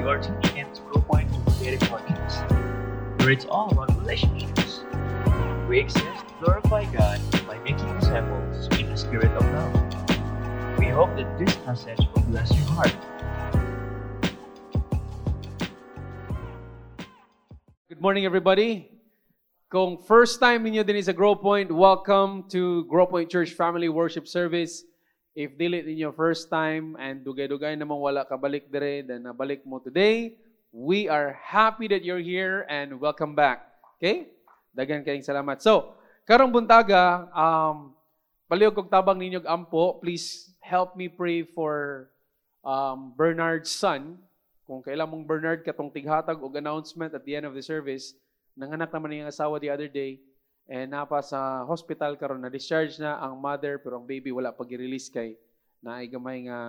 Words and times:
You 0.00 0.08
are 0.08 0.16
tuning 0.16 0.56
in 0.56 0.72
to 0.72 0.80
Grow 0.88 1.02
Point 1.02 1.28
Creative 1.58 1.78
Podcast, 1.80 2.48
where 3.20 3.28
it's 3.28 3.44
all 3.44 3.68
about 3.68 3.92
relationships. 4.00 4.80
We 5.68 5.78
exist 5.78 6.24
to 6.24 6.34
glorify 6.40 6.88
God 6.88 7.20
by 7.46 7.58
making 7.58 7.84
disciples 8.00 8.66
in 8.80 8.88
the 8.88 8.96
spirit 8.96 9.28
of 9.36 9.44
love. 9.44 10.78
We 10.78 10.86
hope 10.86 11.14
that 11.20 11.28
this 11.38 11.54
message 11.66 12.00
will 12.14 12.22
bless 12.32 12.48
your 12.48 12.64
heart. 12.72 12.96
Good 17.90 18.00
morning, 18.00 18.24
everybody. 18.24 18.88
Kung 19.68 20.00
first 20.00 20.40
time 20.40 20.64
ninyo 20.64 20.80
din 20.80 20.96
sa 21.04 21.12
Grow 21.12 21.36
Point, 21.36 21.68
welcome 21.68 22.48
to 22.48 22.88
Grow 22.88 23.04
Point 23.04 23.28
Church 23.28 23.52
Family 23.52 23.92
Worship 23.92 24.24
Service. 24.24 24.80
If 25.30 25.54
dili 25.54 25.86
ninyo 25.86 26.10
first 26.10 26.50
time 26.50 26.98
and 26.98 27.22
dugay-dugay 27.22 27.78
namang 27.78 28.02
wala 28.02 28.26
ka 28.26 28.34
balik 28.34 28.66
dire, 28.66 29.06
then 29.06 29.30
nabalik 29.30 29.62
mo 29.62 29.78
today. 29.78 30.34
We 30.74 31.06
are 31.06 31.38
happy 31.38 31.86
that 31.94 32.02
you're 32.02 32.22
here 32.22 32.66
and 32.66 32.98
welcome 32.98 33.38
back. 33.38 33.62
Okay? 33.98 34.34
Dagan 34.74 35.06
kayong 35.06 35.22
salamat. 35.22 35.62
So, 35.62 35.94
karong 36.26 36.50
buntaga, 36.50 37.30
um, 37.30 37.94
palihog 38.50 38.74
kog 38.74 38.90
tabang 38.90 39.22
ninyo 39.22 39.46
ampo, 39.46 40.02
please 40.02 40.50
help 40.58 40.98
me 40.98 41.06
pray 41.06 41.46
for 41.46 42.10
um, 42.66 43.14
Bernard's 43.14 43.70
son. 43.70 44.18
Kung 44.66 44.82
kailan 44.82 45.06
mong 45.10 45.26
Bernard 45.26 45.62
katong 45.62 45.94
tighatag 45.94 46.42
og 46.42 46.58
announcement 46.58 47.14
at 47.14 47.22
the 47.22 47.38
end 47.38 47.46
of 47.46 47.54
the 47.54 47.62
service, 47.62 48.18
nanganak 48.58 48.90
naman 48.90 49.14
niyang 49.14 49.30
asawa 49.30 49.62
the 49.62 49.70
other 49.70 49.86
day, 49.86 50.18
and 50.70 50.94
napa 50.94 51.18
sa 51.18 51.66
hospital 51.66 52.14
karon 52.14 52.38
na 52.38 52.48
discharge 52.48 52.94
na 53.02 53.18
ang 53.18 53.34
mother 53.42 53.82
pero 53.82 53.98
ang 53.98 54.06
baby 54.06 54.30
wala 54.30 54.54
pag 54.54 54.70
release 54.70 55.10
kay 55.10 55.34
na 55.82 55.98
ay 55.98 56.06
gamay 56.06 56.46
nga 56.46 56.60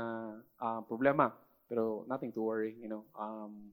ah, 0.58 0.82
problema. 0.82 1.30
Pero 1.70 2.04
nothing 2.10 2.34
to 2.36 2.42
worry, 2.44 2.76
you 2.82 2.90
know. 2.90 3.06
Um, 3.16 3.72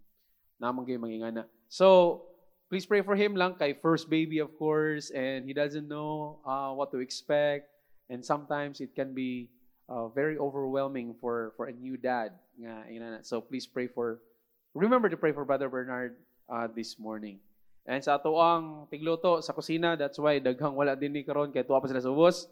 namang 0.63 0.87
gyud 0.87 1.03
mangingana. 1.03 1.47
So, 1.71 2.23
please 2.69 2.87
pray 2.87 3.03
for 3.03 3.15
him 3.15 3.35
lang 3.35 3.55
kay 3.55 3.75
first 3.79 4.11
baby 4.11 4.39
of 4.43 4.53
course 4.59 5.11
and 5.15 5.47
he 5.47 5.55
doesn't 5.55 5.89
know 5.89 6.43
uh, 6.45 6.71
what 6.75 6.93
to 6.93 7.01
expect 7.01 7.71
and 8.13 8.21
sometimes 8.21 8.83
it 8.85 8.93
can 8.93 9.15
be 9.15 9.49
uh, 9.89 10.11
very 10.13 10.37
overwhelming 10.37 11.17
for 11.17 11.57
for 11.57 11.73
a 11.73 11.75
new 11.75 11.97
dad 11.97 12.37
nga. 12.61 12.85
So 13.25 13.41
please 13.41 13.65
pray 13.65 13.89
for 13.89 14.21
remember 14.77 15.09
to 15.09 15.17
pray 15.17 15.33
for 15.33 15.49
Brother 15.49 15.73
Bernard 15.73 16.21
uh, 16.51 16.69
this 16.69 16.99
morning. 17.01 17.41
And 17.89 18.05
sa 18.05 18.21
ato 18.21 18.37
ang 18.37 18.85
tigluto 18.93 19.41
sa 19.41 19.57
kusina, 19.57 19.97
that's 19.97 20.21
why 20.21 20.37
daghang 20.37 20.77
wala 20.77 20.93
din 20.93 21.17
ni 21.17 21.25
karon 21.25 21.49
kay 21.49 21.65
tuwa 21.65 21.81
pa 21.81 21.89
sila 21.89 22.05
sa 22.05 22.13
ubos. 22.13 22.45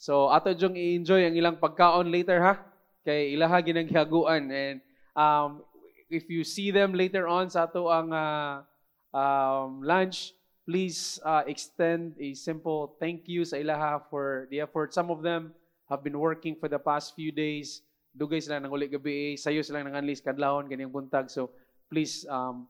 So 0.00 0.32
ato 0.32 0.56
jung 0.56 0.72
i-enjoy 0.72 1.28
ang 1.28 1.36
ilang 1.36 1.60
pagkaon 1.60 2.08
later 2.08 2.40
ha. 2.40 2.64
Kay 3.04 3.36
ilaha 3.36 3.60
ginaghiaguan 3.60 4.48
and 4.48 4.80
um, 5.12 5.60
if 6.08 6.32
you 6.32 6.48
see 6.48 6.72
them 6.72 6.96
later 6.96 7.28
on 7.28 7.52
sa 7.52 7.68
ato 7.68 7.92
ang 7.92 8.08
uh, 8.08 8.64
um, 9.12 9.84
lunch, 9.84 10.32
please 10.64 11.20
uh, 11.28 11.44
extend 11.44 12.16
a 12.16 12.32
simple 12.32 12.96
thank 12.96 13.28
you 13.28 13.44
sa 13.44 13.60
ilaha 13.60 14.00
for 14.08 14.48
the 14.48 14.64
effort. 14.64 14.96
Some 14.96 15.12
of 15.12 15.20
them 15.20 15.52
have 15.92 16.00
been 16.00 16.16
working 16.16 16.56
for 16.56 16.72
the 16.72 16.80
past 16.80 17.12
few 17.12 17.28
days. 17.36 17.84
Dugay 18.16 18.40
sila 18.40 18.56
nang 18.56 18.72
uli 18.72 18.88
gabi, 18.88 19.36
sayo 19.36 19.60
sila 19.60 19.84
nang 19.84 19.92
unleash 19.92 20.24
kadlawon 20.24 20.72
kanyang 20.72 20.88
buntag. 20.88 21.28
So 21.28 21.52
please 21.92 22.24
um, 22.32 22.64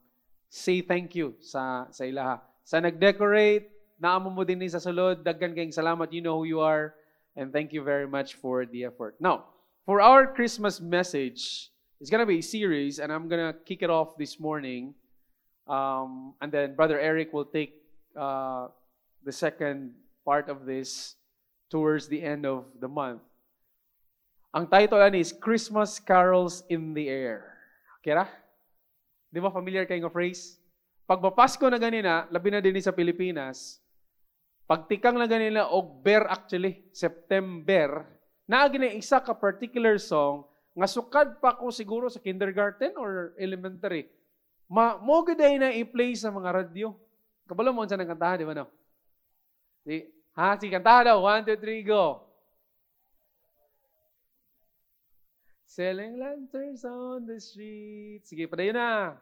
say 0.51 0.83
thank 0.83 1.15
you 1.15 1.39
sa 1.39 1.87
sa 1.95 2.03
ilaha. 2.03 2.43
Sa 2.67 2.83
nag-decorate, 2.83 3.71
naamo 3.95 4.27
mo 4.27 4.43
din 4.43 4.59
ni 4.59 4.67
sa 4.67 4.83
sulod, 4.83 5.23
daggan 5.23 5.55
kayong 5.55 5.71
salamat, 5.71 6.11
you 6.11 6.19
know 6.19 6.43
who 6.43 6.45
you 6.45 6.59
are, 6.59 6.91
and 7.39 7.55
thank 7.55 7.71
you 7.71 7.79
very 7.79 8.05
much 8.05 8.35
for 8.35 8.67
the 8.67 8.83
effort. 8.83 9.15
Now, 9.23 9.47
for 9.87 10.03
our 10.03 10.27
Christmas 10.27 10.83
message, 10.83 11.71
it's 12.03 12.11
gonna 12.11 12.27
be 12.27 12.43
a 12.43 12.45
series, 12.45 12.99
and 12.99 13.15
I'm 13.15 13.31
gonna 13.31 13.55
kick 13.63 13.79
it 13.79 13.89
off 13.89 14.19
this 14.19 14.43
morning, 14.43 14.91
um, 15.71 16.35
and 16.43 16.51
then 16.51 16.75
Brother 16.75 16.99
Eric 16.99 17.31
will 17.31 17.47
take 17.47 17.79
uh, 18.19 18.67
the 19.23 19.31
second 19.31 19.95
part 20.27 20.51
of 20.51 20.67
this 20.67 21.15
towards 21.71 22.11
the 22.11 22.19
end 22.19 22.43
of 22.43 22.67
the 22.83 22.91
month. 22.91 23.23
Ang 24.51 24.67
title 24.67 24.99
yan 24.99 25.15
is 25.15 25.31
Christmas 25.31 25.95
Carols 25.95 26.67
in 26.67 26.91
the 26.91 27.07
Air. 27.07 27.55
Okay 28.03 28.11
ra? 28.11 28.27
Di 29.31 29.39
ba 29.39 29.47
familiar 29.47 29.87
kayo 29.87 30.03
nga 30.03 30.11
phrase? 30.11 30.59
Pag 31.07 31.23
mapasko 31.23 31.63
na 31.71 31.79
ganina, 31.79 32.27
labi 32.27 32.51
na 32.51 32.59
din 32.59 32.75
sa 32.83 32.91
Pilipinas, 32.91 33.79
pagtikang 34.67 35.15
na 35.15 35.27
ganina 35.27 35.71
og 35.71 36.03
ber 36.03 36.27
actually, 36.27 36.83
September, 36.91 38.03
naagi 38.43 38.75
na 38.75 38.91
isa 38.91 39.23
ka 39.23 39.31
particular 39.31 39.95
song 39.95 40.43
nga 40.75 40.87
sukad 40.87 41.39
pa 41.39 41.55
ko 41.55 41.71
siguro 41.71 42.07
sa 42.07 42.19
kindergarten 42.19 42.95
or 42.99 43.35
elementary. 43.39 44.07
Ma 44.71 44.95
mo 44.99 45.23
na 45.27 45.75
i-play 45.75 46.15
sa 46.15 46.31
mga 46.31 46.63
radyo. 46.63 46.95
Kabalo 47.43 47.75
mo 47.75 47.83
sa 47.83 47.99
nang 47.99 48.07
kantahan, 48.07 48.39
di 48.39 48.47
ba 48.47 48.55
no? 48.55 48.71
Di, 49.83 49.99
ha, 50.39 50.55
si 50.55 50.71
kantahan 50.71 51.11
daw. 51.11 51.19
One, 51.19 51.43
two, 51.43 51.59
three, 51.59 51.83
go. 51.83 52.30
Selling 55.71 56.19
lanterns 56.19 56.83
on 56.83 57.23
the 57.23 57.39
street. 57.39 58.27
Sige, 58.27 58.43
padayon 58.43 58.75
na. 58.75 59.15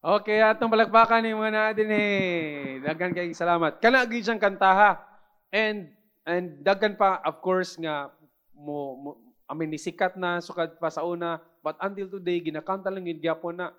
Okay, 0.00 0.40
atong 0.40 0.72
balakbakan 0.72 1.20
ni 1.20 1.36
mga 1.36 1.52
natin 1.52 1.88
eh. 1.92 2.80
Daghan 2.80 3.12
kayong 3.12 3.36
salamat. 3.36 3.84
Kana 3.84 4.08
gyud 4.08 4.24
siyang 4.24 4.40
kantaha. 4.40 4.96
And 5.52 5.92
and 6.24 6.64
daghan 6.64 6.96
pa 6.96 7.20
of 7.20 7.44
course 7.44 7.76
nga 7.76 8.08
mo, 8.56 8.96
mo 8.96 9.23
Mean, 9.54 9.70
nisikat 9.70 10.18
na 10.18 10.42
sukad 10.42 10.74
pa 10.76 10.90
sa 10.90 11.06
una, 11.06 11.38
but 11.62 11.78
until 11.80 12.10
today, 12.18 12.42
ginakanta 12.42 12.90
lang 12.90 13.06
yung 13.06 13.22
gyapon 13.22 13.56
na 13.56 13.70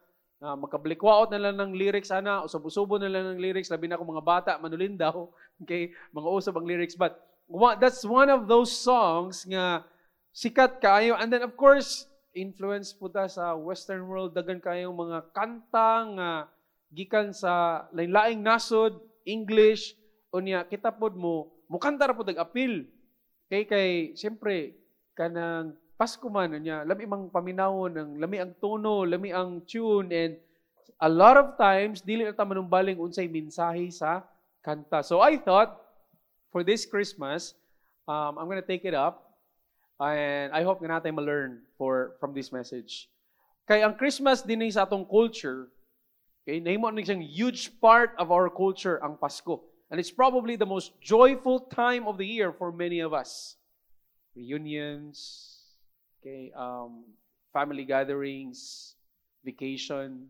uh, 0.42 0.56
magkablikwaot 0.56 1.30
na 1.32 1.40
lang 1.50 1.56
ng 1.60 1.72
lyrics 1.76 2.10
ana, 2.10 2.44
usab-usubo 2.48 2.98
na 2.98 3.12
lang 3.12 3.36
ng 3.36 3.40
lyrics, 3.44 3.70
labi 3.70 3.92
na 3.92 4.00
akong 4.00 4.12
mga 4.16 4.26
bata, 4.26 4.52
manulin 4.58 4.96
daw, 4.96 5.30
okay, 5.62 5.92
mga 6.16 6.28
usab 6.32 6.56
ang 6.58 6.68
lyrics, 6.68 6.96
but 6.96 7.20
one, 7.46 7.78
that's 7.78 8.02
one 8.08 8.32
of 8.32 8.48
those 8.48 8.72
songs 8.72 9.44
nga 9.46 9.84
sikat 10.36 10.80
kayo, 10.80 11.20
and 11.20 11.30
then 11.32 11.44
of 11.44 11.54
course, 11.60 12.08
influence 12.36 12.92
po 12.92 13.08
ta 13.08 13.28
sa 13.32 13.56
western 13.56 14.04
world, 14.08 14.36
dagan 14.36 14.60
kayong 14.60 14.96
mga 14.96 15.32
kanta 15.32 15.92
nga 16.20 16.30
gikan 16.92 17.32
sa 17.32 17.86
lain-laing 17.96 18.44
nasod, 18.44 19.00
English, 19.24 19.96
unya 20.36 20.68
kita 20.68 20.92
pod 20.92 21.16
mo, 21.16 21.56
mukanta 21.72 22.12
ra 22.12 22.14
pod 22.14 22.30
apil. 22.36 22.86
Kay 23.46 23.64
kay 23.70 23.90
siyempre 24.18 24.74
kanang 25.16 25.74
Pasko 25.96 26.28
man 26.28 26.52
niya, 26.60 26.84
lami 26.84 27.08
mang 27.08 27.32
paminawon 27.32 27.96
ng 27.96 28.10
lami 28.20 28.44
ang 28.44 28.52
tono, 28.60 29.08
lami 29.08 29.32
ang 29.32 29.64
tune 29.64 30.12
and 30.12 30.36
a 31.00 31.08
lot 31.08 31.40
of 31.40 31.56
times 31.56 32.04
dili 32.04 32.28
na 32.28 32.36
ta 32.36 32.44
manumbaling 32.44 33.00
unsay 33.00 33.32
mensahe 33.32 33.88
sa 33.96 34.28
kanta. 34.60 35.00
So 35.08 35.24
I 35.24 35.40
thought 35.40 35.72
for 36.52 36.68
this 36.68 36.84
Christmas, 36.84 37.56
um, 38.12 38.36
I'm 38.36 38.52
gonna 38.52 38.60
take 38.60 38.84
it 38.84 38.92
up 38.92 39.40
and 40.04 40.52
I 40.52 40.68
hope 40.68 40.84
nga 40.84 41.00
natin 41.00 41.16
ma-learn 41.16 41.64
for 41.80 42.20
from 42.20 42.36
this 42.36 42.52
message. 42.52 43.08
Kay 43.64 43.80
ang 43.80 43.96
Christmas 43.96 44.44
din 44.44 44.68
sa 44.68 44.84
atong 44.84 45.08
culture, 45.08 45.72
okay, 46.44 46.60
nahimo 46.60 46.92
ni 46.92 47.08
siyang 47.08 47.24
huge 47.24 47.72
part 47.80 48.12
of 48.20 48.36
our 48.36 48.52
culture 48.52 49.00
ang 49.00 49.16
Pasko. 49.16 49.64
And 49.88 49.96
it's 49.96 50.12
probably 50.12 50.60
the 50.60 50.68
most 50.68 50.92
joyful 51.00 51.72
time 51.72 52.04
of 52.04 52.20
the 52.20 52.28
year 52.28 52.52
for 52.52 52.76
many 52.76 53.00
of 53.00 53.16
us 53.16 53.56
reunions, 54.36 55.58
okay, 56.20 56.52
um, 56.54 57.08
family 57.56 57.88
gatherings, 57.88 58.94
vacation, 59.44 60.28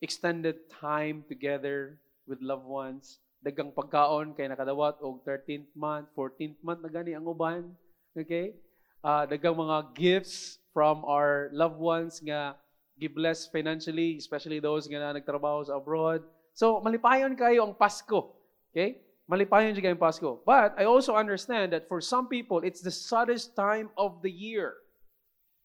extended 0.00 0.56
time 0.72 1.22
together 1.28 2.00
with 2.24 2.40
loved 2.40 2.64
ones, 2.64 3.20
dagang 3.44 3.72
pagkaon 3.72 4.32
kay 4.32 4.48
nakadawat 4.48 4.96
og 5.04 5.20
13th 5.24 5.68
month, 5.76 6.08
14th 6.16 6.60
month 6.64 6.80
na 6.80 6.90
gani 6.92 7.12
ang 7.12 7.28
uban. 7.28 7.72
Okay? 8.16 8.56
Uh, 9.04 9.24
dagang 9.28 9.56
mga 9.56 9.96
gifts 9.96 10.60
from 10.72 11.04
our 11.04 11.48
loved 11.52 11.80
ones 11.80 12.20
nga 12.20 12.56
gibless 13.00 13.48
financially, 13.48 14.20
especially 14.20 14.60
those 14.60 14.84
nga 14.88 15.00
na 15.00 15.16
nagtrabaho 15.16 15.64
sa 15.64 15.80
abroad. 15.80 16.20
So, 16.52 16.84
malipayon 16.84 17.32
kayo 17.32 17.64
ang 17.64 17.72
Pasko. 17.76 18.36
Okay? 18.72 19.00
Malipayon 19.30 19.78
siya 19.78 19.86
kayong 19.86 20.02
Pasko. 20.02 20.42
But 20.42 20.74
I 20.74 20.90
also 20.90 21.14
understand 21.14 21.70
that 21.70 21.86
for 21.86 22.02
some 22.02 22.26
people, 22.26 22.66
it's 22.66 22.82
the 22.82 22.90
saddest 22.90 23.54
time 23.54 23.94
of 23.94 24.18
the 24.26 24.32
year. 24.32 24.74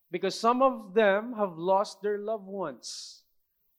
Because 0.06 0.38
some 0.38 0.62
of 0.62 0.94
them 0.94 1.34
have 1.34 1.58
lost 1.58 1.98
their 1.98 2.22
loved 2.22 2.46
ones, 2.46 3.26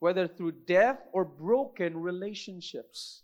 whether 0.03 0.27
through 0.27 0.67
death 0.67 0.99
or 1.15 1.23
broken 1.23 1.95
relationships. 1.95 3.23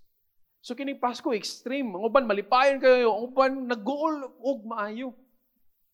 So 0.64 0.72
kini 0.72 0.96
Pasko 0.96 1.36
extreme. 1.36 1.92
Ang 1.92 2.08
uban 2.08 2.24
malipayon 2.24 2.80
kayo, 2.80 3.12
ang 3.12 3.28
uban 3.28 3.54
naguol 3.68 4.24
og 4.40 4.64
maayo. 4.64 5.12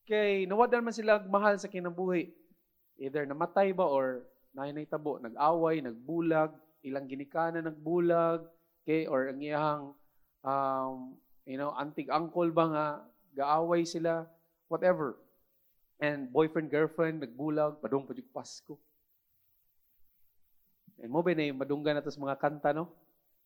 Kay 0.06 0.46
nawadan 0.46 0.86
man 0.86 0.94
sila 0.94 1.18
mahal 1.26 1.58
sa 1.58 1.66
kinabuhi. 1.66 2.30
either 3.00 3.24
namatay 3.24 3.72
ba 3.72 3.88
or 3.88 4.28
nahinay 4.52 4.84
tabo, 4.84 5.18
nag-away, 5.24 5.80
nagbulag, 5.80 6.52
ilang 6.84 7.08
ginikana 7.08 7.64
nagbulag, 7.64 8.44
okay, 8.84 9.08
or 9.08 9.32
ang 9.32 9.40
iyahang 9.40 9.96
um, 10.44 11.18
you 11.46 11.58
know, 11.58 11.74
antig 11.76 12.08
uncle 12.12 12.50
ba 12.52 12.66
nga 12.70 12.86
gaaway 13.36 13.88
sila, 13.88 14.28
whatever. 14.68 15.18
And 16.00 16.32
boyfriend, 16.32 16.72
girlfriend, 16.72 17.20
nagbulag, 17.20 17.84
padung 17.84 18.08
pa 18.08 18.16
Pasko. 18.16 18.80
And 21.00 21.12
mo 21.12 21.24
ba 21.24 21.32
na 21.36 21.48
yung 21.48 21.60
madunggan 21.60 22.00
na 22.00 22.04
mga 22.04 22.40
kanta, 22.40 22.72
no? 22.76 22.92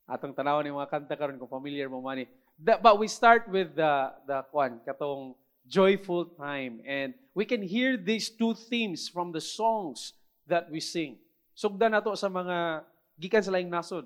Atong 0.10 0.36
tanawan 0.36 0.66
ng 0.68 0.78
mga 0.78 0.92
kanta 0.92 1.16
karon 1.16 1.40
kung 1.40 1.50
familiar 1.50 1.88
mo 1.88 2.04
man 2.04 2.28
But 2.60 3.00
we 3.00 3.08
start 3.08 3.48
with 3.48 3.74
the 3.74 4.14
the 4.28 4.44
kwan 4.52 4.84
katong 4.84 5.34
joyful 5.64 6.28
time 6.36 6.84
and 6.84 7.16
we 7.32 7.48
can 7.48 7.64
hear 7.64 7.96
these 7.96 8.28
two 8.28 8.52
themes 8.52 9.08
from 9.08 9.32
the 9.32 9.40
songs 9.40 10.14
that 10.46 10.68
we 10.68 10.84
sing. 10.84 11.18
Sugdan 11.56 11.96
nato 11.96 12.12
sa 12.20 12.28
mga 12.28 12.84
gikan 13.16 13.42
sa 13.42 13.54
laing 13.56 13.72
nasod. 13.72 14.06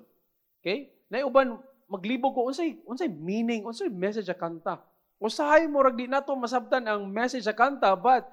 Okay? 0.62 0.94
Na 1.10 1.26
uban 1.26 1.58
maglibog 1.88 2.36
ko 2.36 2.52
unsay 2.52 2.78
unsay 2.84 3.08
meaning, 3.08 3.64
unsay 3.64 3.88
message 3.88 4.28
sa 4.28 4.36
kanta. 4.36 4.78
Usahay 5.18 5.66
mo 5.66 5.82
rag 5.82 5.98
di 5.98 6.06
nato 6.06 6.30
masabtan 6.38 6.86
ang 6.86 7.08
message 7.10 7.42
sa 7.42 7.56
kanta 7.56 7.96
but 7.98 8.28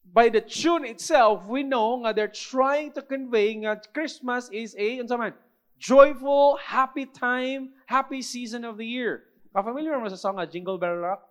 by 0.00 0.32
the 0.32 0.40
tune 0.40 0.88
itself, 0.88 1.44
we 1.44 1.60
know 1.60 2.00
nga 2.02 2.16
they're 2.16 2.32
trying 2.32 2.90
to 2.96 3.04
convey 3.04 3.52
nga 3.60 3.76
Christmas 3.92 4.48
is 4.48 4.72
a, 4.80 4.98
unsa 4.98 5.18
man, 5.20 5.34
joyful, 5.76 6.56
happy 6.56 7.04
time, 7.04 7.76
happy 7.84 8.24
season 8.24 8.64
of 8.64 8.80
the 8.80 8.86
year. 8.88 9.28
Ka-familiar 9.52 10.00
mo 10.00 10.08
sa 10.08 10.16
song 10.16 10.40
nga 10.40 10.48
Jingle 10.48 10.80
Bell 10.80 10.96
Rock? 10.96 11.30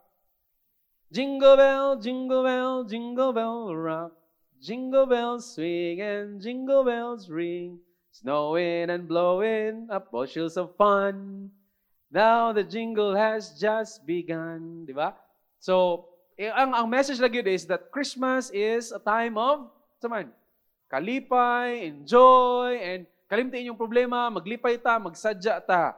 Jingle 1.10 1.58
bell, 1.58 1.98
jingle 1.98 2.44
bell, 2.44 2.84
jingle 2.84 3.34
bell 3.34 3.74
rock. 3.74 4.14
Jingle 4.62 5.08
bells 5.08 5.56
swing 5.56 6.02
and 6.02 6.40
jingle 6.40 6.86
bells 6.86 7.34
ring. 7.34 7.80
Snowing 8.19 8.92
and 8.92 9.07
blowing 9.07 9.88
up 9.88 10.12
bushels 10.12 10.60
of 10.60 10.75
fun. 10.75 11.48
Now 12.12 12.51
the 12.51 12.68
jingle 12.68 13.16
has 13.16 13.56
just 13.56 14.04
begun. 14.04 14.83
Di 14.83 14.92
ba? 14.92 15.16
So, 15.63 16.04
eh, 16.36 16.51
ang, 16.51 16.75
ang 16.75 16.92
message 16.92 17.24
lagi 17.24 17.39
is 17.48 17.63
that 17.71 17.95
Christmas 17.95 18.51
is 18.51 18.92
a 18.92 19.00
time 19.00 19.39
of, 19.39 19.71
saman, 20.04 20.36
kalipay, 20.92 21.88
enjoy, 21.88 22.75
and 22.83 23.07
kalimtiin 23.31 23.71
yung 23.71 23.80
problema, 23.80 24.27
maglipay 24.27 24.75
ta, 24.83 25.00
magsadya 25.00 25.63
ta. 25.63 25.95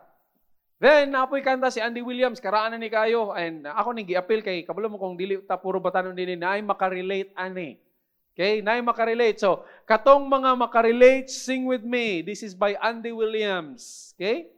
Then, 0.78 1.14
napoy 1.14 1.42
kanta 1.42 1.74
si 1.74 1.82
Andy 1.82 2.06
Williams, 2.06 2.38
karaan 2.38 2.78
ni 2.78 2.90
kayo, 2.90 3.34
and 3.34 3.66
ako 3.66 3.98
ni 3.98 4.06
giapil 4.06 4.46
kay, 4.46 4.62
kabalo 4.62 4.94
mo 4.94 5.02
kung 5.02 5.18
dili 5.18 5.42
ta 5.42 5.58
puro 5.58 5.82
batanon 5.82 6.14
din 6.14 6.38
na 6.38 6.58
ay 6.58 6.62
makarelate 6.62 7.34
ani. 7.34 7.82
Okay, 8.32 8.64
na 8.64 8.80
makarelate. 8.80 9.44
So, 9.44 9.68
katong 9.84 10.24
mga 10.24 10.56
makarelate, 10.56 11.28
sing 11.28 11.68
with 11.68 11.84
me. 11.84 12.24
This 12.24 12.48
is 12.48 12.56
by 12.56 12.80
Andy 12.80 13.12
Williams. 13.12 14.16
Okay? 14.16 14.56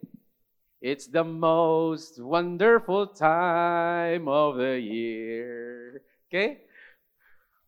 It's 0.78 1.10
the 1.10 1.25
most 1.25 2.22
wonderful 2.22 3.10
time 3.10 4.30
of 4.30 4.62
the 4.62 4.78
year. 4.78 6.06
Okay? 6.30 6.70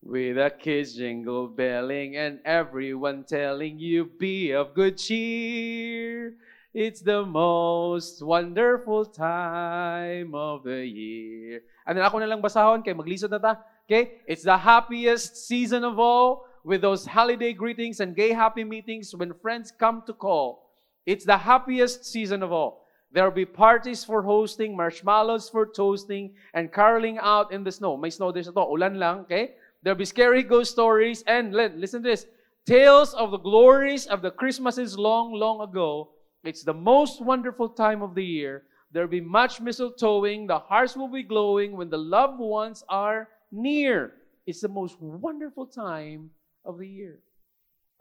With 0.05 0.37
the 0.37 0.53
kids 0.53 0.93
jingle 0.93 1.49
belling 1.49 2.13
and 2.13 2.37
everyone 2.45 3.25
telling 3.25 3.81
you 3.81 4.05
be 4.05 4.53
of 4.53 4.77
good 4.77 5.01
cheer. 5.01 6.37
It's 6.69 7.01
the 7.01 7.25
most 7.25 8.21
wonderful 8.21 9.09
time 9.09 10.37
of 10.37 10.69
the 10.69 10.85
year. 10.85 11.65
Ano 11.87 12.05
ako 12.05 12.21
na 12.21 12.29
lang 12.29 12.45
basahon 12.45 12.85
kay 12.85 12.93
maglisod 12.93 13.33
na 13.33 13.41
ta. 13.41 13.57
Okay? 13.87 14.13
It's 14.27 14.43
the 14.43 14.57
happiest 14.57 15.47
season 15.47 15.83
of 15.83 15.99
all 15.99 16.45
with 16.63 16.81
those 16.81 17.05
holiday 17.05 17.53
greetings 17.53 17.99
and 17.99 18.15
gay 18.15 18.33
happy 18.33 18.63
meetings 18.63 19.13
when 19.15 19.33
friends 19.41 19.71
come 19.71 20.03
to 20.07 20.13
call. 20.13 20.71
It's 21.05 21.25
the 21.25 21.37
happiest 21.37 22.05
season 22.05 22.41
of 22.41 22.51
all. 22.51 22.87
There'll 23.11 23.31
be 23.31 23.45
parties 23.45 24.03
for 24.03 24.23
hosting, 24.23 24.75
marshmallows 24.75 25.49
for 25.49 25.67
toasting, 25.67 26.33
and 26.53 26.73
caroling 26.73 27.19
out 27.19 27.53
in 27.53 27.63
the 27.63 27.71
snow. 27.71 27.95
May 27.95 28.09
snow 28.09 28.31
this 28.31 28.49
ulan 28.49 28.99
lang, 28.99 29.19
okay? 29.19 29.51
There'll 29.83 29.97
be 29.97 30.05
scary 30.05 30.41
ghost 30.41 30.71
stories, 30.71 31.23
and 31.27 31.53
listen 31.53 32.01
to 32.01 32.09
this, 32.09 32.25
tales 32.65 33.13
of 33.13 33.29
the 33.29 33.37
glories 33.37 34.07
of 34.07 34.21
the 34.23 34.31
Christmases 34.31 34.97
long, 34.97 35.31
long 35.33 35.61
ago. 35.61 36.09
It's 36.43 36.63
the 36.63 36.73
most 36.73 37.21
wonderful 37.21 37.69
time 37.69 38.01
of 38.01 38.15
the 38.15 38.25
year. 38.25 38.63
There'll 38.91 39.07
be 39.07 39.21
much 39.21 39.61
mistletoeing. 39.61 40.47
The 40.47 40.59
hearts 40.59 40.97
will 40.97 41.07
be 41.07 41.23
glowing 41.23 41.77
when 41.77 41.89
the 41.89 41.97
loved 41.97 42.39
ones 42.39 42.83
are 42.89 43.29
near. 43.51 44.13
It's 44.45 44.61
the 44.61 44.69
most 44.69 45.01
wonderful 45.01 45.65
time 45.65 46.29
of 46.63 46.77
the 46.77 46.87
year. 46.87 47.19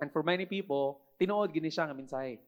And 0.00 0.12
for 0.12 0.22
many 0.22 0.44
people, 0.44 1.00
tinuod 1.20 1.54
gini 1.54 1.72
siya 1.72 1.88
nga 1.88 1.96
mensahe. 1.96 2.38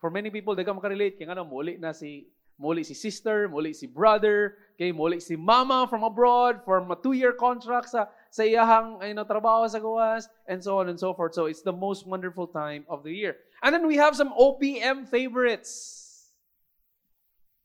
For 0.00 0.10
many 0.10 0.28
people, 0.32 0.56
dagang 0.56 0.80
makarelate, 0.80 1.20
kaya 1.20 1.32
nga 1.32 1.44
muli 1.44 1.76
na 1.76 1.92
si 1.92 2.28
muli 2.60 2.84
si 2.84 2.92
sister, 2.92 3.48
muli 3.48 3.72
si 3.72 3.88
brother, 3.88 4.60
kay 4.76 4.92
muli 4.92 5.16
si 5.16 5.32
mama 5.32 5.88
from 5.88 6.04
abroad 6.04 6.60
for 6.60 6.84
a 6.84 6.96
two-year 7.00 7.32
contract 7.32 7.88
sa 7.88 8.12
sa 8.28 8.44
iyahang 8.44 9.00
you 9.00 9.16
know, 9.16 9.24
trabaho 9.24 9.64
sa 9.64 9.80
gawas, 9.80 10.28
and 10.44 10.60
so 10.60 10.76
on 10.76 10.92
and 10.92 11.00
so 11.00 11.16
forth. 11.16 11.32
So 11.32 11.48
it's 11.48 11.64
the 11.64 11.72
most 11.72 12.04
wonderful 12.04 12.46
time 12.46 12.84
of 12.84 13.00
the 13.00 13.12
year. 13.16 13.40
And 13.64 13.72
then 13.72 13.88
we 13.88 13.96
have 13.96 14.12
some 14.12 14.36
OPM 14.36 15.08
favorites. 15.08 16.28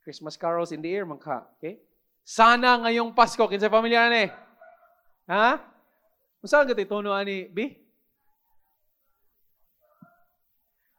Christmas 0.04 0.40
carols 0.40 0.72
in 0.72 0.80
the 0.80 0.92
air, 0.96 1.04
mangka. 1.04 1.44
Okay? 1.60 1.82
Sana 2.24 2.80
ngayong 2.82 3.12
Pasko, 3.12 3.46
kinsa 3.52 3.68
pamilya 3.68 4.08
ni? 4.08 4.26
Ha? 5.26 5.58
Usa 6.46 6.62
gati 6.62 6.86
tono 6.86 7.10
ani, 7.10 7.50
bi? 7.50 7.66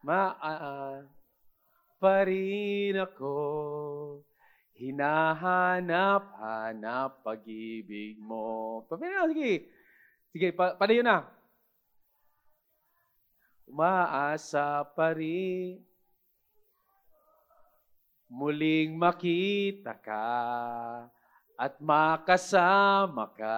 Ma, 0.03 0.35
uh, 0.35 0.59
uh, 0.67 0.99
pa 1.95 2.27
rin 2.27 2.99
ako. 2.99 4.19
Hinahanap-hanap 4.75 7.23
pag-ibig 7.23 8.19
mo. 8.19 8.83
Pamilya, 8.91 9.31
sige. 9.31 9.71
Sige, 10.35 10.51
pa, 10.51 10.75
palayo 10.75 10.99
na. 11.01 11.23
Umaasa 13.63 14.83
pa 14.91 15.15
rin. 15.15 15.79
Muling 18.27 18.99
makita 18.99 19.95
ka 20.03 20.27
at 21.57 21.81
makasama 21.81 23.33
ka 23.33 23.57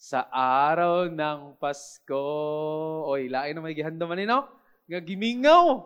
sa 0.00 0.24
araw 0.32 1.12
ng 1.12 1.60
Pasko. 1.60 2.24
Oy, 3.04 3.28
lain 3.28 3.52
na 3.56 3.60
may 3.60 3.76
gihanda 3.76 4.08
man 4.08 4.24
no? 4.24 4.48
Nga 4.88 5.04
gimingaw. 5.04 5.84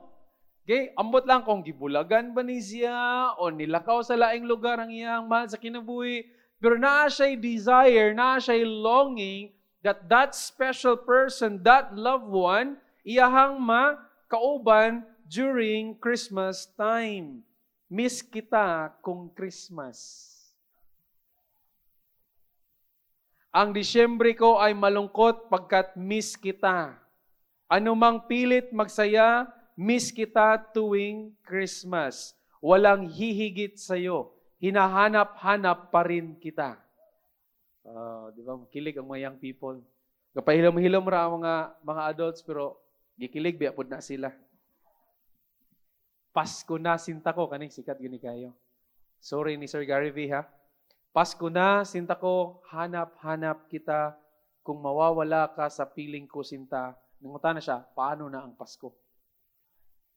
Okay? 0.62 0.94
Ambot 0.94 1.26
lang 1.26 1.42
kung 1.42 1.66
gibulagan 1.66 2.30
ba 2.30 2.46
ni 2.46 2.62
siya 2.62 3.34
o 3.42 3.50
nilakaw 3.50 4.06
sa 4.06 4.14
laing 4.14 4.46
lugar 4.46 4.78
ang 4.78 4.94
iyang 4.94 5.26
mahal 5.26 5.50
sa 5.50 5.58
kinabuhi. 5.58 6.30
Pero 6.62 6.78
naa 6.78 7.10
siya'y 7.10 7.34
desire, 7.34 8.14
naa 8.14 8.38
siya'y 8.38 8.62
longing 8.62 9.50
that 9.82 10.06
that 10.06 10.36
special 10.36 10.94
person, 10.94 11.58
that 11.66 11.90
loved 11.96 12.28
one, 12.30 12.78
iyahang 13.02 13.58
makauban 13.58 15.02
during 15.26 15.96
Christmas 15.98 16.68
time. 16.78 17.42
Miss 17.90 18.22
kita 18.22 18.94
kung 19.02 19.32
Christmas. 19.34 20.30
Ang 23.50 23.74
Disyembre 23.74 24.30
ko 24.38 24.62
ay 24.62 24.74
malungkot 24.78 25.50
pagkat 25.50 25.98
miss 25.98 26.38
kita. 26.38 26.94
Anumang 27.66 28.26
pilit 28.30 28.70
magsaya, 28.70 29.50
Miss 29.80 30.12
kita 30.12 30.60
tuwing 30.76 31.32
Christmas. 31.40 32.36
Walang 32.60 33.08
hihigit 33.08 33.80
sa 33.80 33.96
iyo. 33.96 34.36
Hinahanap-hanap 34.60 35.88
pa 35.88 36.04
rin 36.04 36.36
kita. 36.36 36.76
Uh, 37.80 38.28
di 38.36 38.44
ba? 38.44 38.60
Kilig 38.68 39.00
ang 39.00 39.08
mga 39.08 39.24
young 39.24 39.38
people. 39.40 39.80
Kapahilom-hilom 40.36 41.00
ra 41.08 41.24
ang 41.24 41.40
mga, 41.40 41.54
mga 41.80 42.02
adults, 42.12 42.44
pero 42.44 42.76
gikilig, 43.16 43.56
biyapod 43.56 43.88
na 43.88 44.04
sila. 44.04 44.28
Pasko 46.36 46.76
na 46.76 47.00
sinta 47.00 47.32
ko, 47.32 47.48
kaning 47.48 47.72
sikat 47.72 47.96
gini 47.96 48.20
kayo. 48.20 48.52
Sorry 49.16 49.56
ni 49.56 49.64
Sir 49.64 49.88
Gary 49.88 50.12
V, 50.12 50.28
ha? 50.28 50.44
Pasko 51.10 51.50
na, 51.50 51.82
sinta 51.82 52.14
ko, 52.14 52.62
hanap-hanap 52.70 53.66
kita. 53.66 54.14
Kung 54.62 54.78
mawawala 54.78 55.50
ka 55.50 55.66
sa 55.66 55.82
piling 55.82 56.30
ko, 56.30 56.46
sinta, 56.46 56.94
nanguta 57.18 57.50
na 57.50 57.58
siya, 57.58 57.82
paano 57.98 58.30
na 58.30 58.46
ang 58.46 58.54
Pasko? 58.54 58.94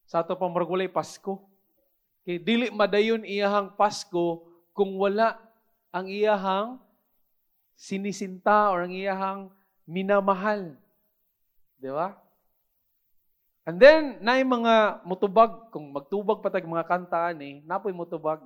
Sa 0.05 0.21
ato 0.21 0.37
pang 0.37 0.53
margulay 0.53 0.85
Pasko. 0.85 1.49
Kay 2.23 2.39
dili 2.39 2.69
madayon 2.69 3.25
iyahang 3.25 3.73
Pasko 3.75 4.47
kung 4.71 4.95
wala 4.95 5.35
ang 5.91 6.07
iyahang 6.07 6.79
sinisinta 7.75 8.69
or 8.71 8.85
ang 8.85 8.93
iyahang 8.93 9.51
minamahal. 9.89 10.77
Di 11.81 11.89
ba? 11.91 12.15
And 13.63 13.79
then, 13.79 14.19
na 14.19 14.39
mga 14.39 15.07
mutubag, 15.07 15.71
kung 15.71 15.91
magtubag 15.91 16.43
pa 16.43 16.51
tag 16.51 16.67
mga 16.67 16.87
kanta 16.87 17.31
ni, 17.31 17.63
napoy 17.63 17.95
mutubag. 17.95 18.43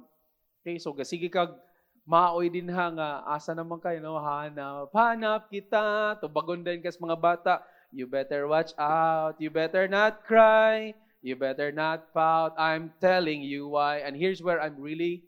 Okay, 0.61 0.77
so 0.77 0.93
sige 1.01 1.29
kag 1.29 1.66
maoy 2.07 2.47
din 2.47 2.71
ha 2.71 2.87
nga 2.87 3.09
asa 3.27 3.51
naman 3.51 3.83
kayo 3.83 3.99
no 3.99 4.15
hanap 4.15 4.87
hanap 4.95 5.51
kita 5.51 6.15
tubagon 6.23 6.63
din 6.63 6.79
kas 6.79 6.95
mga 6.95 7.19
bata 7.19 7.59
You 7.91 8.07
better 8.07 8.47
watch 8.47 8.71
out. 8.77 9.39
You 9.39 9.49
better 9.49 9.87
not 9.87 10.25
cry. 10.25 10.93
You 11.21 11.35
better 11.35 11.71
not 11.71 12.13
pout. 12.13 12.53
I'm 12.57 12.91
telling 12.99 13.41
you 13.41 13.67
why. 13.67 13.99
And 13.99 14.15
here's 14.15 14.43
where 14.43 14.61
I'm 14.61 14.79
really 14.79 15.23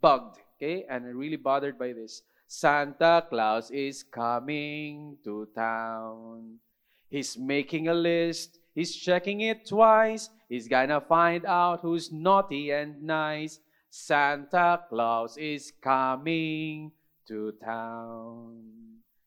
bugged, 0.00 0.38
okay? 0.56 0.84
And 0.88 1.04
really 1.16 1.36
bothered 1.36 1.78
by 1.78 1.92
this. 1.92 2.22
Santa 2.46 3.24
Claus 3.28 3.70
is 3.70 4.04
coming 4.04 5.16
to 5.24 5.48
town. 5.56 6.60
He's 7.08 7.38
making 7.38 7.88
a 7.88 7.94
list. 7.94 8.58
He's 8.74 8.94
checking 8.94 9.40
it 9.40 9.66
twice. 9.66 10.28
He's 10.48 10.68
gonna 10.68 11.00
find 11.00 11.44
out 11.44 11.80
who's 11.80 12.12
naughty 12.12 12.70
and 12.70 13.02
nice. 13.02 13.58
Santa 13.92 14.80
Claus 14.88 15.36
is 15.36 15.68
coming 15.76 16.88
to 17.28 17.52
town. 17.60 18.56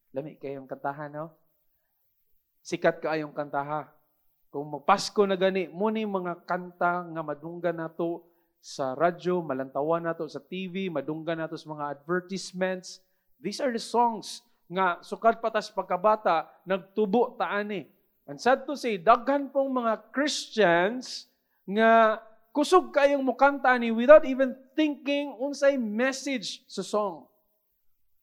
Lami 0.10 0.42
kayong 0.42 0.66
kantahan, 0.66 1.14
no? 1.14 1.30
Sikat 2.66 2.98
kaayong 2.98 3.38
kantaha. 3.38 3.94
Kung 4.50 4.74
magpasko 4.74 5.22
na 5.30 5.38
gani, 5.38 5.70
muni 5.70 6.02
mga 6.10 6.50
kanta 6.50 7.06
nga 7.06 7.22
madunggan 7.22 7.78
nato 7.78 8.26
sa 8.58 8.98
radyo, 8.98 9.46
malantawan 9.46 10.02
nato 10.02 10.26
sa 10.26 10.42
TV, 10.42 10.90
madunggan 10.90 11.46
nato 11.46 11.54
sa 11.62 11.70
mga 11.70 12.02
advertisements. 12.02 13.06
These 13.38 13.62
are 13.62 13.70
the 13.70 13.78
songs 13.78 14.42
nga 14.66 14.98
sukad 15.06 15.46
patas 15.46 15.70
pagkabata, 15.70 16.50
nagtubo 16.66 17.38
taani. 17.38 17.86
And 18.26 18.42
sad 18.42 18.66
to 18.66 18.74
say, 18.74 18.98
daghan 18.98 19.54
pong 19.54 19.78
mga 19.78 20.10
Christians 20.10 21.30
nga 21.70 22.18
kusog 22.56 22.96
kayong 22.96 23.20
mukanta 23.20 23.76
ni 23.76 23.92
without 23.92 24.24
even 24.24 24.56
thinking 24.80 25.36
unsay 25.44 25.76
message 25.76 26.64
sa 26.72 26.80
song. 26.80 27.28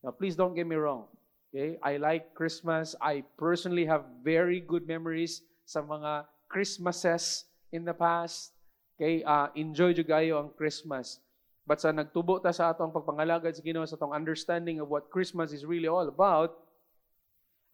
Now, 0.01 0.17
please 0.17 0.33
don't 0.33 0.57
get 0.57 0.65
me 0.65 0.81
wrong. 0.81 1.05
Okay? 1.53 1.77
I 1.85 2.01
like 2.01 2.33
Christmas. 2.33 2.97
I 2.97 3.29
personally 3.37 3.85
have 3.85 4.09
very 4.25 4.65
good 4.65 4.89
memories 4.89 5.45
sa 5.69 5.85
mga 5.85 6.25
Christmases 6.49 7.45
in 7.77 7.85
the 7.85 7.93
past. 7.93 8.57
Okay? 8.97 9.21
Uh, 9.21 9.53
enjoy 9.53 9.93
jud 9.93 10.09
kayo 10.09 10.41
ang 10.41 10.49
Christmas. 10.57 11.21
But 11.69 11.85
sa 11.85 11.93
nagtubo 11.93 12.41
ta 12.41 12.51
sa 12.51 12.73
atong 12.73 12.91
pagpangalagad 12.91 13.53
sa 13.55 13.63
Ginoo 13.63 13.85
sa 13.85 14.01
atong 14.01 14.17
understanding 14.17 14.81
of 14.81 14.89
what 14.89 15.13
Christmas 15.13 15.53
is 15.53 15.69
really 15.69 15.87
all 15.87 16.09
about, 16.09 16.57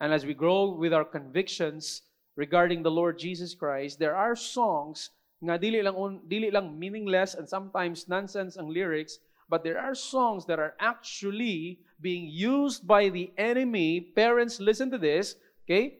and 0.03 0.13
as 0.13 0.27
we 0.27 0.37
grow 0.37 0.75
with 0.75 0.93
our 0.93 1.07
convictions 1.07 2.05
regarding 2.37 2.85
the 2.85 2.93
Lord 2.93 3.17
Jesus 3.17 3.57
Christ, 3.57 3.97
there 3.97 4.13
are 4.13 4.37
songs 4.37 5.17
nga 5.39 5.55
dili 5.55 5.83
lang 5.83 5.95
dili 6.27 6.51
lang 6.51 6.79
meaningless 6.79 7.35
and 7.35 7.49
sometimes 7.49 8.09
nonsense 8.09 8.59
ang 8.59 8.69
lyrics, 8.69 9.19
but 9.49 9.63
there 9.63 9.79
are 9.79 9.95
songs 9.95 10.45
that 10.47 10.59
are 10.59 10.75
actually 10.81 11.81
being 12.01 12.27
used 12.27 12.87
by 12.87 13.09
the 13.09 13.33
enemy. 13.39 14.01
Parents, 14.01 14.61
listen 14.61 14.91
to 14.91 14.99
this, 14.99 15.37
okay? 15.65 15.99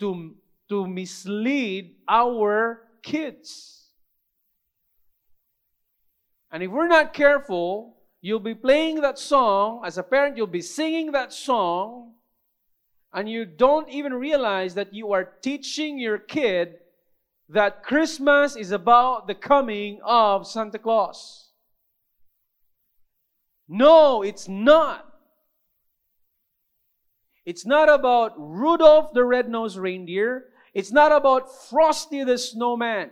To, 0.00 0.34
to 0.68 0.86
mislead 0.86 1.96
our 2.08 2.88
kids. 3.02 3.90
And 6.50 6.62
if 6.62 6.70
we're 6.70 6.88
not 6.88 7.12
careful, 7.12 7.96
you'll 8.20 8.40
be 8.40 8.54
playing 8.54 9.02
that 9.02 9.18
song. 9.18 9.82
As 9.84 9.98
a 9.98 10.02
parent, 10.02 10.36
you'll 10.36 10.46
be 10.46 10.62
singing 10.62 11.12
that 11.12 11.32
song, 11.32 12.14
and 13.12 13.28
you 13.28 13.44
don't 13.44 13.88
even 13.88 14.14
realize 14.14 14.74
that 14.74 14.94
you 14.94 15.12
are 15.12 15.24
teaching 15.42 15.98
your 15.98 16.18
kid 16.18 16.78
that 17.48 17.82
Christmas 17.82 18.56
is 18.56 18.72
about 18.72 19.26
the 19.26 19.34
coming 19.34 20.00
of 20.04 20.46
Santa 20.46 20.78
Claus. 20.78 21.50
No, 23.68 24.22
it's 24.22 24.48
not. 24.48 25.06
It's 27.44 27.64
not 27.64 27.88
about 27.88 28.32
Rudolph 28.36 29.12
the 29.12 29.24
red-nosed 29.24 29.76
reindeer. 29.76 30.46
It's 30.74 30.90
not 30.90 31.12
about 31.12 31.68
Frosty 31.68 32.24
the 32.24 32.38
snowman. 32.38 33.10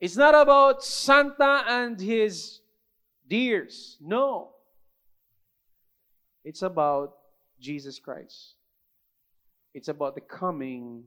It's 0.00 0.16
not 0.16 0.34
about 0.34 0.82
Santa 0.82 1.64
and 1.68 2.00
his 2.00 2.60
deers. 3.28 3.98
No. 4.00 4.52
It's 6.44 6.62
about 6.62 7.14
Jesus 7.60 7.98
Christ. 7.98 8.54
It's 9.74 9.88
about 9.88 10.14
the 10.14 10.20
coming 10.20 11.04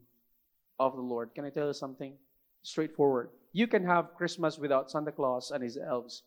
of 0.80 0.96
the 0.96 1.02
Lord. 1.02 1.34
Can 1.36 1.46
I 1.46 1.50
tell 1.50 1.68
you 1.68 1.74
something? 1.74 2.14
Straightforward. 2.64 3.30
You 3.54 3.68
can 3.68 3.84
have 3.86 4.16
Christmas 4.16 4.58
without 4.58 4.92
Santa 4.92 5.12
Claus 5.12 5.52
and 5.52 5.64
his 5.64 5.78
elves 5.78 6.24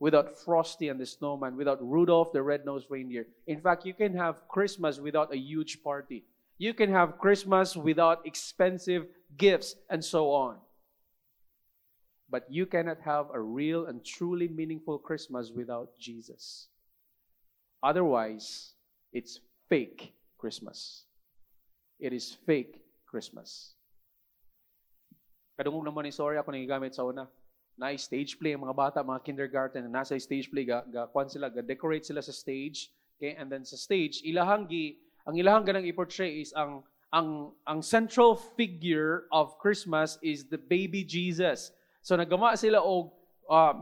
without 0.00 0.38
Frosty 0.38 0.88
and 0.88 1.00
the 1.00 1.06
Snowman, 1.06 1.56
without 1.56 1.78
Rudolph 1.80 2.32
the 2.32 2.42
red-nosed 2.42 2.88
reindeer. 2.90 3.26
In 3.46 3.60
fact, 3.60 3.86
you 3.86 3.94
can 3.94 4.14
have 4.16 4.48
Christmas 4.48 4.98
without 4.98 5.32
a 5.32 5.38
huge 5.38 5.82
party. 5.82 6.24
You 6.58 6.74
can 6.74 6.90
have 6.90 7.18
Christmas 7.18 7.76
without 7.76 8.26
expensive 8.26 9.06
gifts 9.36 9.76
and 9.88 10.04
so 10.04 10.30
on. 10.30 10.56
But 12.30 12.44
you 12.50 12.66
cannot 12.66 13.00
have 13.00 13.26
a 13.32 13.40
real 13.40 13.86
and 13.86 14.04
truly 14.04 14.48
meaningful 14.48 14.98
Christmas 14.98 15.50
without 15.50 15.96
Jesus. 15.98 16.68
Otherwise, 17.82 18.72
it's 19.12 19.40
fake 19.68 20.12
Christmas. 20.38 21.04
It 22.00 22.12
is 22.12 22.36
fake 22.46 22.82
Christmas. 23.06 23.74
Kadungog 25.54 25.86
naman 25.86 26.06
ni 26.06 26.12
sorry 26.14 26.38
ako 26.38 26.50
nang 26.50 26.66
gamit 26.66 26.94
sa 26.94 27.06
una. 27.06 27.26
na 27.74 27.90
stage 27.98 28.38
play 28.38 28.54
ang 28.54 28.62
mga 28.62 28.76
bata, 28.78 28.98
mga 29.02 29.22
kindergarten 29.26 29.82
na 29.90 30.02
nasa 30.02 30.14
stage 30.14 30.46
play 30.46 30.62
ga, 30.62 30.86
ga 30.86 31.10
kwan 31.10 31.26
sila, 31.26 31.50
ga 31.50 31.58
decorate 31.58 32.06
sila 32.06 32.22
sa 32.22 32.30
stage. 32.30 32.94
Okay? 33.18 33.34
And 33.34 33.50
then 33.50 33.66
sa 33.66 33.74
stage, 33.74 34.22
ilahang 34.22 34.70
gi 34.70 34.98
ang 35.26 35.34
ilahang 35.34 35.66
ganang 35.66 35.86
i-portray 35.88 36.38
is 36.44 36.54
ang 36.54 36.86
ang 37.10 37.54
ang 37.66 37.80
central 37.82 38.38
figure 38.58 39.26
of 39.34 39.58
Christmas 39.58 40.18
is 40.22 40.46
the 40.46 40.58
baby 40.58 41.02
Jesus. 41.02 41.74
So 42.02 42.14
nagama 42.14 42.54
sila 42.54 42.78
og 42.78 43.10
uh, 43.50 43.74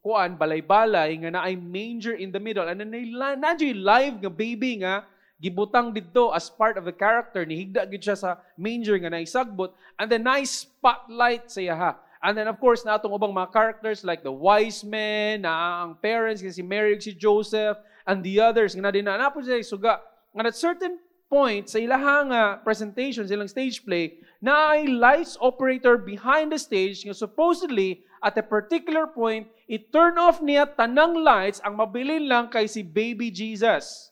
kuan 0.00 0.36
balay-balay 0.36 1.16
nga 1.22 1.30
naay 1.32 1.54
manger 1.56 2.16
in 2.16 2.34
the 2.34 2.40
middle 2.40 2.66
and 2.66 2.80
then 2.80 2.92
na 2.92 3.54
live 3.60 4.14
nga 4.20 4.32
baby 4.32 4.82
nga 4.82 5.04
gibutang 5.38 5.94
didto 5.94 6.34
as 6.34 6.50
part 6.50 6.76
of 6.76 6.84
the 6.84 6.94
character 6.94 7.46
ni 7.46 7.64
higda 7.64 7.86
gid 7.86 8.02
siya 8.02 8.18
sa 8.18 8.42
manger 8.58 8.98
nga 8.98 9.10
naisagbot 9.10 9.70
and 9.98 10.10
then 10.10 10.26
nice 10.26 10.66
spotlight 10.66 11.46
sa 11.46 11.62
yaha 11.62 11.92
And 12.18 12.34
then 12.34 12.50
of 12.50 12.58
course, 12.58 12.82
natong 12.82 13.14
ubang 13.14 13.30
mga 13.30 13.54
characters 13.54 14.02
like 14.02 14.26
the 14.26 14.34
wise 14.34 14.82
men, 14.82 15.46
na 15.46 15.86
ang 15.86 15.94
parents, 16.02 16.42
si 16.42 16.62
Mary 16.66 16.98
si 16.98 17.14
Joseph, 17.14 17.78
and 18.06 18.26
the 18.26 18.42
others, 18.42 18.74
nga 18.74 18.90
din 18.90 19.06
na 19.06 19.30
po 19.30 19.38
sila 19.38 19.62
suga. 19.62 20.02
And 20.34 20.46
at 20.46 20.58
certain 20.58 20.98
point, 21.30 21.70
sa 21.70 21.78
ilahang 21.78 22.34
uh, 22.34 22.58
presentation, 22.66 23.28
silang 23.28 23.46
stage 23.46 23.86
play, 23.86 24.18
na 24.42 24.74
ay 24.74 24.90
lights 24.90 25.38
operator 25.38 25.94
behind 25.94 26.50
the 26.50 26.58
stage 26.58 27.06
nga 27.06 27.14
supposedly, 27.14 28.02
at 28.18 28.34
a 28.34 28.42
particular 28.42 29.06
point, 29.06 29.46
i-turn 29.70 30.18
off 30.18 30.42
niya 30.42 30.66
tanang 30.74 31.22
lights 31.22 31.62
ang 31.62 31.78
mabilin 31.78 32.26
lang 32.26 32.50
kay 32.50 32.66
si 32.66 32.82
baby 32.82 33.30
Jesus. 33.30 34.07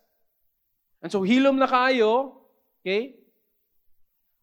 And 1.02 1.12
so 1.12 1.22
hilom 1.22 1.60
na 1.60 1.68
kayo, 1.68 2.40
okay? 2.80 3.16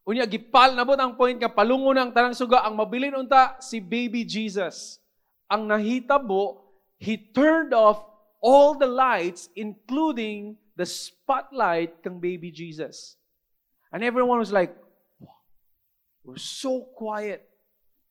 Unya 0.03 0.27
gipal 0.27 0.75
na 0.75 0.83
ang 0.83 1.15
point 1.15 1.39
nga 1.39 1.47
palungo 1.47 1.95
ang 1.95 2.11
tanang 2.11 2.35
suga 2.35 2.67
ang 2.67 2.75
mabilin 2.75 3.15
unta 3.15 3.55
si 3.63 3.79
baby 3.79 4.27
Jesus. 4.27 4.99
Ang 5.47 5.71
nahitabo, 5.71 6.59
he 6.99 7.15
turned 7.15 7.71
off 7.71 8.03
all 8.43 8.75
the 8.75 8.87
lights 8.87 9.47
including 9.55 10.59
the 10.75 10.83
spotlight 10.83 12.03
kang 12.03 12.19
baby 12.19 12.51
Jesus. 12.51 13.15
And 13.93 14.03
everyone 14.03 14.39
was 14.39 14.51
like, 14.51 14.75
wow, 15.23 15.39
we're 16.25 16.41
so 16.41 16.83
quiet. 16.97 17.47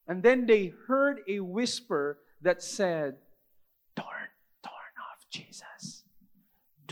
And 0.06 0.22
then 0.22 0.46
they 0.46 0.72
heard 0.88 1.20
a 1.28 1.40
whisper 1.40 2.18
that 2.40 2.62
said, 2.62 3.16
Turn, 3.94 4.28
turn 4.64 4.94
off 4.98 5.20
Jesus. 5.30 6.01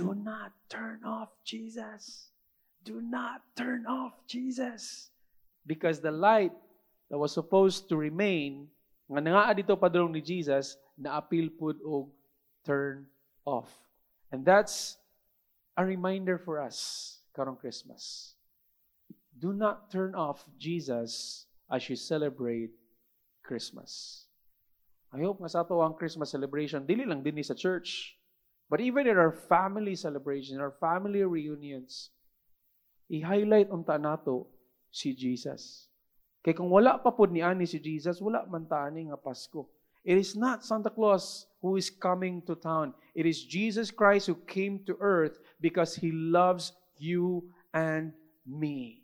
Do 0.00 0.16
not 0.16 0.57
turn 0.73 1.04
off 1.04 1.28
Jesus. 1.45 2.33
Do 2.80 3.04
not 3.04 3.45
turn 3.52 3.85
off 3.85 4.16
Jesus. 4.25 5.12
Because 5.69 6.00
the 6.00 6.11
light 6.11 6.57
that 7.12 7.21
was 7.21 7.37
supposed 7.37 7.92
to 7.92 8.00
remain, 8.00 8.73
nga 9.12 9.21
nga 9.21 9.52
dito 9.52 9.76
padulong 9.76 10.16
ni 10.16 10.25
Jesus, 10.25 10.80
na-appeal 10.97 11.52
pud 11.52 11.76
og 11.85 12.09
turn 12.64 13.04
off. 13.45 13.69
And 14.33 14.40
that's 14.40 14.97
a 15.76 15.85
reminder 15.85 16.40
for 16.40 16.64
us 16.64 17.21
karong 17.37 17.61
Christmas. 17.61 18.33
Do 19.37 19.52
not 19.52 19.92
turn 19.92 20.16
off 20.16 20.49
Jesus 20.57 21.45
as 21.69 21.85
you 21.92 21.97
celebrate 21.97 22.73
Christmas. 23.45 24.25
I 25.12 25.21
hope 25.21 25.45
nga 25.45 25.50
sa 25.52 25.61
ato 25.61 25.83
ang 25.85 25.92
Christmas 25.92 26.33
celebration, 26.33 26.88
dili 26.88 27.04
lang 27.04 27.21
din 27.21 27.37
sa 27.45 27.52
church, 27.52 28.20
but 28.71 28.81
even 28.81 29.11
in 29.11 29.19
our 29.19 29.35
family 29.50 29.99
celebration, 29.99 30.62
our 30.62 30.71
family 30.79 31.27
reunions, 31.27 32.15
i-highlight 33.11 33.69
unta 33.69 33.99
nato 33.99 34.47
si 34.95 35.11
Jesus. 35.12 35.91
Kay 36.47 36.55
kung 36.55 36.71
wala 36.71 36.97
pa 37.03 37.11
pud 37.11 37.35
ni 37.35 37.43
ani 37.43 37.67
si 37.67 37.83
Jesus, 37.83 38.23
wala 38.23 38.47
man 38.47 38.71
ta 38.71 38.87
ani 38.87 39.11
nga 39.11 39.19
Pasko. 39.19 39.67
It 40.07 40.17
is 40.17 40.39
not 40.39 40.65
Santa 40.65 40.89
Claus 40.89 41.50
who 41.61 41.77
is 41.77 41.91
coming 41.91 42.41
to 42.47 42.55
town. 42.55 42.95
It 43.12 43.27
is 43.27 43.45
Jesus 43.45 43.91
Christ 43.91 44.31
who 44.31 44.39
came 44.49 44.81
to 44.87 44.97
earth 45.03 45.43
because 45.61 45.99
he 45.99 46.15
loves 46.15 46.73
you 46.97 47.50
and 47.75 48.15
me. 48.47 49.03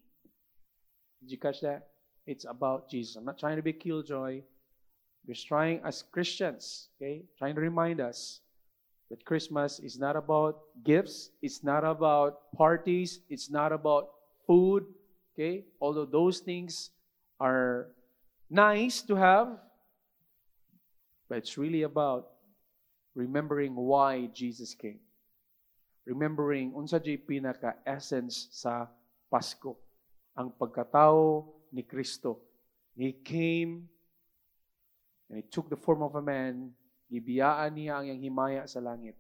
Did 1.21 1.33
you 1.33 1.39
catch 1.43 1.61
that? 1.61 1.91
It's 2.25 2.47
about 2.49 2.89
Jesus. 2.89 3.17
I'm 3.17 3.27
not 3.27 3.39
trying 3.39 3.57
to 3.57 3.67
be 3.67 3.75
killjoy. 3.75 4.41
We're 5.27 5.35
trying 5.35 5.83
as 5.85 6.03
Christians, 6.03 6.89
okay, 6.97 7.27
trying 7.37 7.57
to 7.57 7.61
remind 7.61 8.01
us 8.01 8.41
that 9.11 9.25
Christmas 9.25 9.79
is 9.79 9.99
not 9.99 10.17
about 10.17 10.59
gifts, 10.85 11.31
it's 11.43 11.63
not 11.63 11.85
about 11.85 12.51
parties, 12.57 13.21
it's 13.31 13.51
not 13.51 13.73
about 13.73 14.09
food, 14.47 14.85
okay? 15.35 15.65
Although 15.81 16.07
those 16.07 16.41
things 16.41 16.91
are 17.39 17.89
nice 18.51 19.03
to 19.03 19.15
have, 19.15 19.59
but 21.29 21.39
it's 21.39 21.59
really 21.59 21.83
about 21.83 22.29
remembering 23.15 23.75
why 23.75 24.27
Jesus 24.35 24.75
came. 24.75 25.01
Remembering 26.07 26.71
unsa 26.73 27.03
jay 27.03 27.19
pinaka 27.19 27.75
essence 27.87 28.47
sa 28.51 28.87
Pasko, 29.27 29.75
ang 30.39 30.55
pagkatao 30.55 31.51
ni 31.75 31.83
Kristo. 31.83 32.39
He 32.95 33.13
came 33.13 33.91
and 35.29 35.43
he 35.43 35.45
took 35.51 35.69
the 35.69 35.77
form 35.77 36.03
of 36.03 36.15
a 36.15 36.23
man, 36.23 36.71
gibiyaan 37.11 37.75
niya 37.75 37.99
ang 37.99 38.07
iyang 38.11 38.23
himaya 38.23 38.63
sa 38.67 38.83
langit 38.83 39.15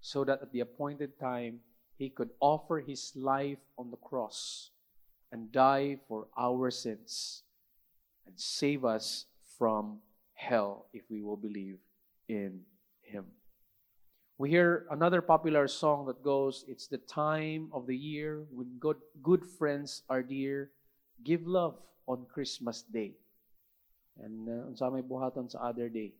so 0.00 0.22
that 0.22 0.42
at 0.42 0.50
the 0.52 0.60
appointed 0.60 1.18
time 1.18 1.60
he 1.96 2.10
could 2.10 2.30
offer 2.40 2.78
his 2.78 3.12
life 3.16 3.62
on 3.78 3.90
the 3.90 4.00
cross 4.00 4.70
and 5.32 5.50
die 5.50 5.98
for 6.08 6.28
our 6.36 6.70
sins 6.70 7.42
and 8.26 8.38
save 8.38 8.84
us 8.84 9.26
from 9.58 9.98
hell 10.34 10.86
if 10.92 11.02
we 11.10 11.22
will 11.22 11.36
believe 11.36 11.78
in 12.28 12.60
him. 13.02 13.24
We 14.38 14.50
hear 14.50 14.84
another 14.90 15.22
popular 15.22 15.66
song 15.66 16.06
that 16.06 16.22
goes, 16.22 16.64
It's 16.68 16.86
the 16.86 16.98
time 16.98 17.70
of 17.72 17.86
the 17.86 17.96
year 17.96 18.44
when 18.52 18.76
good, 18.78 19.00
good 19.22 19.46
friends 19.58 20.02
are 20.10 20.22
dear. 20.22 20.70
Give 21.24 21.46
love 21.46 21.80
on 22.06 22.26
Christmas 22.28 22.82
Day. 22.82 23.16
And 24.20 24.48
uh, 24.48 24.68
unsa 24.68 24.92
may 24.92 25.00
buhaton 25.00 25.50
sa 25.50 25.72
other 25.72 25.88
day. 25.88 26.12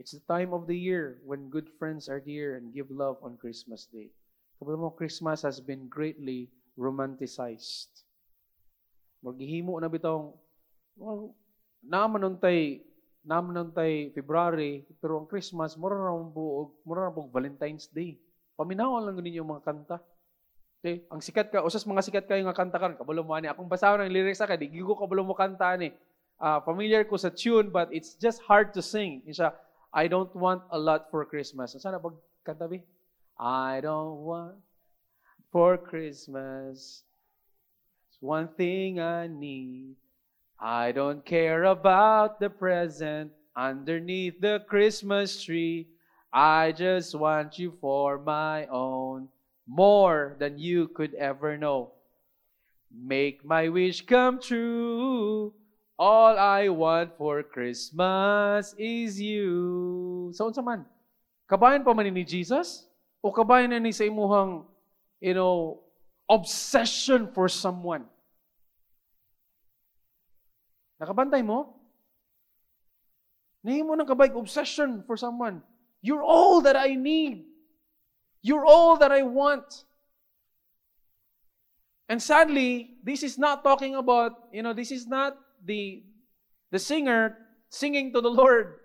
It's 0.00 0.16
the 0.16 0.24
time 0.24 0.56
of 0.56 0.64
the 0.64 0.76
year 0.76 1.20
when 1.20 1.52
good 1.52 1.68
friends 1.76 2.08
are 2.08 2.20
dear 2.20 2.56
and 2.56 2.72
give 2.72 2.88
love 2.88 3.20
on 3.20 3.36
Christmas 3.36 3.84
Day. 3.92 4.08
Kapag 4.56 4.80
mo, 4.80 4.88
Christmas 4.88 5.44
has 5.44 5.60
been 5.60 5.84
greatly 5.90 6.48
romanticized. 6.80 7.92
Maghihimo 9.20 9.76
na 9.76 9.92
bitong, 9.92 10.32
well, 10.96 11.36
naman 11.84 12.24
nun 12.24 13.70
February, 14.16 14.88
pero 14.96 15.20
ang 15.20 15.28
Christmas, 15.28 15.76
mura 15.76 16.00
na 16.00 16.16
buog, 16.16 16.72
mura 16.88 17.06
na 17.06 17.12
Valentine's 17.12 17.90
Day. 17.92 18.16
Paminawan 18.56 19.04
lang 19.04 19.20
ninyo 19.20 19.44
mga 19.44 19.64
kanta. 19.66 19.96
Okay? 20.80 21.04
Ang 21.12 21.20
sikat 21.20 21.52
ka, 21.52 21.60
usas 21.60 21.84
mga 21.84 22.00
sikat 22.00 22.24
kayo 22.24 22.42
nga 22.48 22.56
kanta 22.56 22.80
kan, 22.80 22.96
kabalo 22.96 23.20
mo 23.20 23.36
ani. 23.36 23.52
Akong 23.52 23.68
basahon 23.68 24.02
ng 24.08 24.14
lyrics 24.14 24.40
sa 24.40 24.48
ka, 24.48 24.56
di 24.56 24.72
ko 24.80 24.96
kabalo 24.96 25.20
mo 25.20 25.36
kanta 25.36 25.76
ni. 25.76 25.92
Uh, 26.42 26.58
familiar 26.64 27.04
ko 27.06 27.14
sa 27.14 27.30
tune, 27.30 27.70
but 27.70 27.92
it's 27.94 28.16
just 28.18 28.42
hard 28.48 28.74
to 28.74 28.82
sing. 28.82 29.22
Isa, 29.28 29.54
I 29.92 30.08
don't 30.08 30.34
want 30.34 30.62
a 30.70 30.78
lot 30.78 31.10
for 31.10 31.24
Christmas. 31.24 31.76
Sana 31.78 32.00
pag 32.00 32.16
kanta 32.46 32.68
bi? 32.68 32.80
I 33.38 33.80
don't 33.80 34.24
want 34.24 34.56
for 35.52 35.76
Christmas 35.76 37.04
It's 38.08 38.20
one 38.20 38.48
thing 38.48 39.00
I 39.00 39.26
need. 39.26 39.96
I 40.60 40.92
don't 40.92 41.24
care 41.24 41.64
about 41.64 42.40
the 42.40 42.50
present 42.50 43.32
underneath 43.56 44.40
the 44.40 44.64
Christmas 44.68 45.42
tree. 45.42 45.88
I 46.32 46.72
just 46.72 47.14
want 47.14 47.58
you 47.58 47.76
for 47.80 48.18
my 48.18 48.66
own, 48.66 49.28
more 49.66 50.36
than 50.38 50.58
you 50.58 50.88
could 50.88 51.14
ever 51.14 51.58
know. 51.58 51.92
Make 52.92 53.44
my 53.44 53.68
wish 53.68 54.04
come 54.06 54.40
true. 54.40 55.52
All 56.02 56.34
I 56.34 56.66
want 56.66 57.14
for 57.14 57.46
Christmas 57.46 58.74
is 58.74 59.22
you. 59.22 60.34
So, 60.34 60.50
unsa 60.50 60.58
man? 60.58 60.82
Kabayan 61.46 61.86
pa 61.86 61.94
man 61.94 62.10
ni 62.10 62.26
Jesus? 62.26 62.90
O 63.22 63.30
kabayan 63.30 63.70
na 63.70 63.78
ni 63.78 63.94
sa 63.94 64.02
imuhang, 64.02 64.66
you 65.22 65.30
know, 65.30 65.78
obsession 66.26 67.30
for 67.30 67.46
someone? 67.46 68.02
Nakabantay 70.98 71.38
mo? 71.46 71.78
Nahimo 73.62 73.94
ng 73.94 74.02
kabayg 74.02 74.34
obsession 74.34 75.06
for 75.06 75.14
someone. 75.14 75.62
You're 76.02 76.26
all 76.26 76.66
that 76.66 76.74
I 76.74 76.98
need. 76.98 77.46
You're 78.42 78.66
all 78.66 78.98
that 78.98 79.14
I 79.14 79.22
want. 79.22 79.86
And 82.10 82.18
sadly, 82.18 82.98
this 83.06 83.22
is 83.22 83.38
not 83.38 83.62
talking 83.62 83.94
about, 83.94 84.50
you 84.50 84.66
know, 84.66 84.74
this 84.74 84.90
is 84.90 85.06
not 85.06 85.38
the 85.64 86.02
the 86.70 86.78
singer 86.78 87.38
singing 87.70 88.12
to 88.12 88.20
the 88.20 88.30
Lord. 88.30 88.82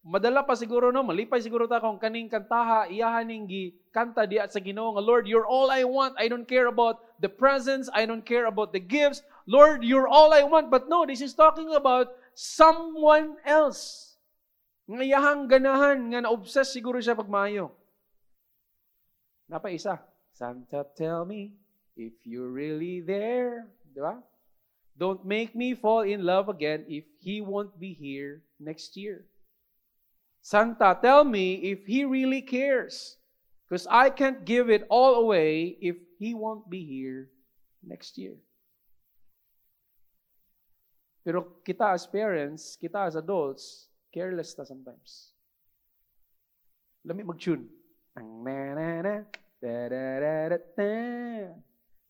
Madala 0.00 0.40
pa 0.40 0.56
siguro 0.56 0.88
no, 0.88 1.04
malipay 1.04 1.44
siguro 1.44 1.68
ta 1.68 1.76
kung 1.76 2.00
kaning 2.00 2.32
kantaha 2.32 2.88
iyahan 2.88 3.28
ning 3.28 3.44
gi 3.44 3.76
kanta 3.92 4.24
di 4.24 4.40
sa 4.48 4.56
Ginoo 4.56 4.96
nga 4.96 5.04
Lord, 5.04 5.28
you're 5.28 5.44
all 5.44 5.68
I 5.68 5.84
want. 5.84 6.16
I 6.16 6.24
don't 6.24 6.48
care 6.48 6.72
about 6.72 7.04
the 7.20 7.28
presents, 7.28 7.92
I 7.92 8.08
don't 8.08 8.24
care 8.24 8.48
about 8.48 8.72
the 8.72 8.80
gifts. 8.80 9.20
Lord, 9.44 9.84
you're 9.84 10.08
all 10.08 10.32
I 10.32 10.40
want. 10.46 10.72
But 10.72 10.88
no, 10.88 11.04
this 11.04 11.20
is 11.20 11.36
talking 11.36 11.74
about 11.76 12.16
someone 12.32 13.36
else. 13.44 14.16
Ngayahang 14.88 15.52
ganahan 15.52 15.98
nga 16.10 16.24
na-obsess 16.24 16.72
siguro 16.72 16.98
siya 16.98 17.18
pagmayo. 17.18 17.70
Napa 19.50 19.68
isa. 19.68 20.00
Santa, 20.32 20.86
tell 20.96 21.28
me 21.28 21.52
if 21.98 22.14
you're 22.24 22.48
really 22.48 23.04
there. 23.04 23.68
Di 23.92 24.00
ba? 24.00 24.16
Don't 25.00 25.24
make 25.24 25.56
me 25.56 25.72
fall 25.72 26.04
in 26.04 26.28
love 26.28 26.52
again 26.52 26.84
if 26.84 27.08
he 27.24 27.40
won't 27.40 27.72
be 27.80 27.96
here 27.96 28.44
next 28.60 29.00
year. 29.00 29.24
Santa, 30.44 30.92
tell 31.00 31.24
me 31.24 31.72
if 31.72 31.88
he 31.88 32.04
really 32.04 32.44
cares. 32.44 33.16
Because 33.64 33.88
I 33.88 34.10
can't 34.10 34.44
give 34.44 34.68
it 34.68 34.84
all 34.90 35.24
away 35.24 35.78
if 35.80 35.96
he 36.18 36.34
won't 36.34 36.68
be 36.68 36.84
here 36.84 37.32
next 37.80 38.18
year. 38.18 38.36
Pero 41.24 41.64
kita 41.64 41.96
as 41.96 42.04
parents, 42.04 42.76
kita 42.76 43.08
as 43.08 43.16
adults, 43.16 43.88
careless 44.12 44.52
na 44.58 44.68
sometimes. 44.68 45.32
Lami 47.08 47.24
mag-tune. 47.24 47.64
Ang 48.20 48.44
na 48.44 48.74
na 48.76 48.88
na 49.00 49.16
da 49.62 49.76
da 49.88 50.04
da 50.20 50.34
da 50.50 50.58
da. 50.76 50.92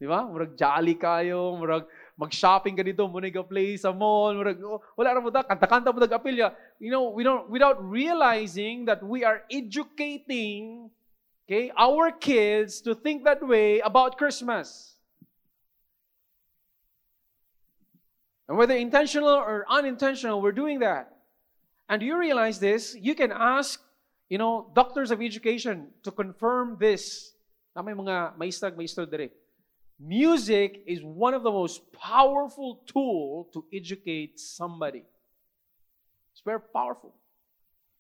Di 0.01 0.09
ba? 0.09 0.25
Murag 0.25 0.57
jolly 0.57 0.97
kayo, 0.97 1.55
murag 1.61 1.85
mag-shopping 2.21 2.77
ka 2.77 2.85
dito, 2.85 3.09
muna 3.09 3.33
ka 3.33 3.41
play 3.41 3.81
sa 3.81 3.97
mall, 3.97 4.37
murag, 4.37 4.61
oh, 4.61 4.85
wala 4.93 5.17
mo 5.17 5.33
ta, 5.33 5.41
kanta-kanta 5.41 5.89
mo 5.89 6.05
apilya. 6.05 6.53
You 6.77 6.93
know, 6.93 7.09
we 7.09 7.25
don't, 7.25 7.49
without 7.49 7.81
realizing 7.81 8.85
that 8.85 9.01
we 9.01 9.25
are 9.25 9.41
educating 9.49 10.93
okay, 11.49 11.73
our 11.81 12.13
kids 12.13 12.85
to 12.85 12.95
think 12.95 13.25
that 13.25 13.41
way 13.41 13.81
about 13.81 14.21
Christmas. 14.21 14.95
And 18.47 18.59
whether 18.59 18.77
intentional 18.77 19.31
or 19.31 19.65
unintentional, 19.69 20.43
we're 20.43 20.53
doing 20.53 20.81
that. 20.81 21.17
And 21.89 22.03
you 22.03 22.19
realize 22.19 22.61
this? 22.61 22.95
You 22.95 23.15
can 23.15 23.33
ask, 23.33 23.81
you 24.29 24.39
know, 24.39 24.71
doctors 24.75 25.11
of 25.11 25.23
education 25.23 25.89
to 26.05 26.11
confirm 26.13 26.77
this. 26.79 27.35
Na 27.75 27.83
may 27.83 27.95
mga 27.95 28.39
maistag, 28.39 28.77
maistro 28.77 29.07
dire. 29.07 29.31
Music 30.01 30.83
is 30.87 31.03
one 31.03 31.35
of 31.35 31.43
the 31.43 31.51
most 31.51 31.93
powerful 31.93 32.81
tool 32.87 33.51
to 33.53 33.67
educate 33.71 34.41
somebody. 34.41 35.05
It's 36.33 36.41
very 36.41 36.61
powerful. 36.73 37.15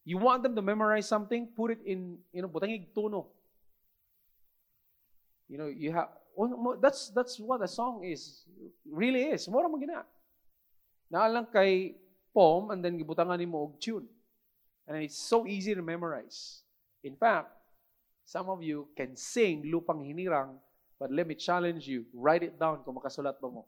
You 0.07 0.17
want 0.17 0.43
them 0.43 0.57
to 0.57 0.63
memorize 0.63 1.07
something, 1.07 1.49
put 1.55 1.73
it 1.73 1.79
in, 1.85 2.17
you 2.33 2.41
know, 2.41 2.49
butangig 2.49 2.95
tono. 2.95 3.27
You 5.47 5.59
know, 5.59 5.67
you 5.67 5.93
have, 5.93 6.09
oh, 6.39 6.79
that's, 6.81 7.11
that's 7.11 7.39
what 7.39 7.61
a 7.63 7.69
song 7.69 8.03
is, 8.03 8.45
really 8.91 9.25
is. 9.25 9.47
Mura 9.47 9.69
mo 9.69 9.79
gina. 9.79 10.05
Naalang 11.13 11.53
kay 11.53 11.97
poem 12.33 12.71
and 12.71 12.83
then 12.83 12.99
gibutangan 12.99 13.39
nimo 13.39 13.69
og 13.69 13.81
tune. 13.81 14.07
And 14.89 15.05
it's 15.05 15.19
so 15.19 15.47
easy 15.47 15.75
to 15.75 15.83
memorize. 15.83 16.63
In 17.05 17.15
fact, 17.17 17.53
some 18.25 18.49
of 18.49 18.63
you 18.63 18.89
can 18.97 19.17
sing 19.17 19.65
Lupang 19.69 20.01
Hinirang, 20.01 20.57
but 21.01 21.11
let 21.11 21.27
me 21.27 21.35
challenge 21.35 21.89
you, 21.89 22.05
write 22.13 22.43
it 22.43 22.61
down 22.61 22.85
kung 22.85 22.95
makasulat 22.95 23.41
ba 23.41 23.49
mo. 23.49 23.65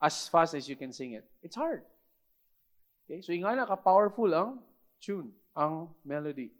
As 0.00 0.28
fast 0.28 0.54
as 0.54 0.68
you 0.68 0.76
can 0.76 0.92
sing 0.92 1.12
it. 1.12 1.24
It's 1.42 1.56
hard. 1.56 1.82
Okay? 3.04 3.20
So 3.20 3.32
ingana 3.34 3.66
ka 3.66 3.74
powerful 3.74 4.32
ang 4.32 4.62
tune, 5.02 5.34
ang 5.58 5.90
melody. 6.06 6.54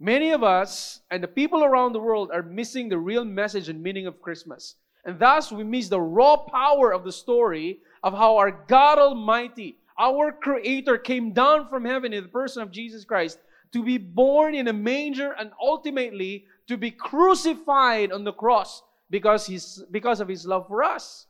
Many 0.00 0.32
of 0.32 0.42
us 0.42 1.00
and 1.10 1.22
the 1.22 1.28
people 1.28 1.62
around 1.62 1.92
the 1.92 2.02
world 2.02 2.30
are 2.34 2.42
missing 2.42 2.88
the 2.88 2.98
real 2.98 3.24
message 3.24 3.68
and 3.68 3.80
meaning 3.80 4.08
of 4.08 4.20
Christmas. 4.20 4.74
And 5.04 5.20
thus 5.20 5.52
we 5.52 5.62
miss 5.62 5.88
the 5.88 6.00
raw 6.00 6.36
power 6.36 6.92
of 6.92 7.04
the 7.04 7.12
story 7.12 7.78
of 8.02 8.14
how 8.14 8.36
our 8.36 8.50
God 8.50 8.98
Almighty, 8.98 9.78
our 9.96 10.32
Creator, 10.32 10.98
came 10.98 11.32
down 11.32 11.68
from 11.68 11.84
heaven 11.84 12.12
in 12.12 12.24
the 12.24 12.32
person 12.32 12.62
of 12.62 12.72
Jesus 12.72 13.04
Christ 13.04 13.38
to 13.72 13.84
be 13.84 13.98
born 13.98 14.54
in 14.54 14.68
a 14.68 14.72
manger 14.72 15.32
and 15.38 15.52
ultimately 15.60 16.46
to 16.70 16.78
be 16.78 16.90
crucified 16.90 18.12
on 18.12 18.24
the 18.24 18.32
cross. 18.32 18.82
because, 19.10 19.46
he's, 19.46 19.82
because 19.90 20.20
of 20.20 20.28
His 20.28 20.46
love 20.46 20.68
for 20.68 20.82
us. 20.82 21.26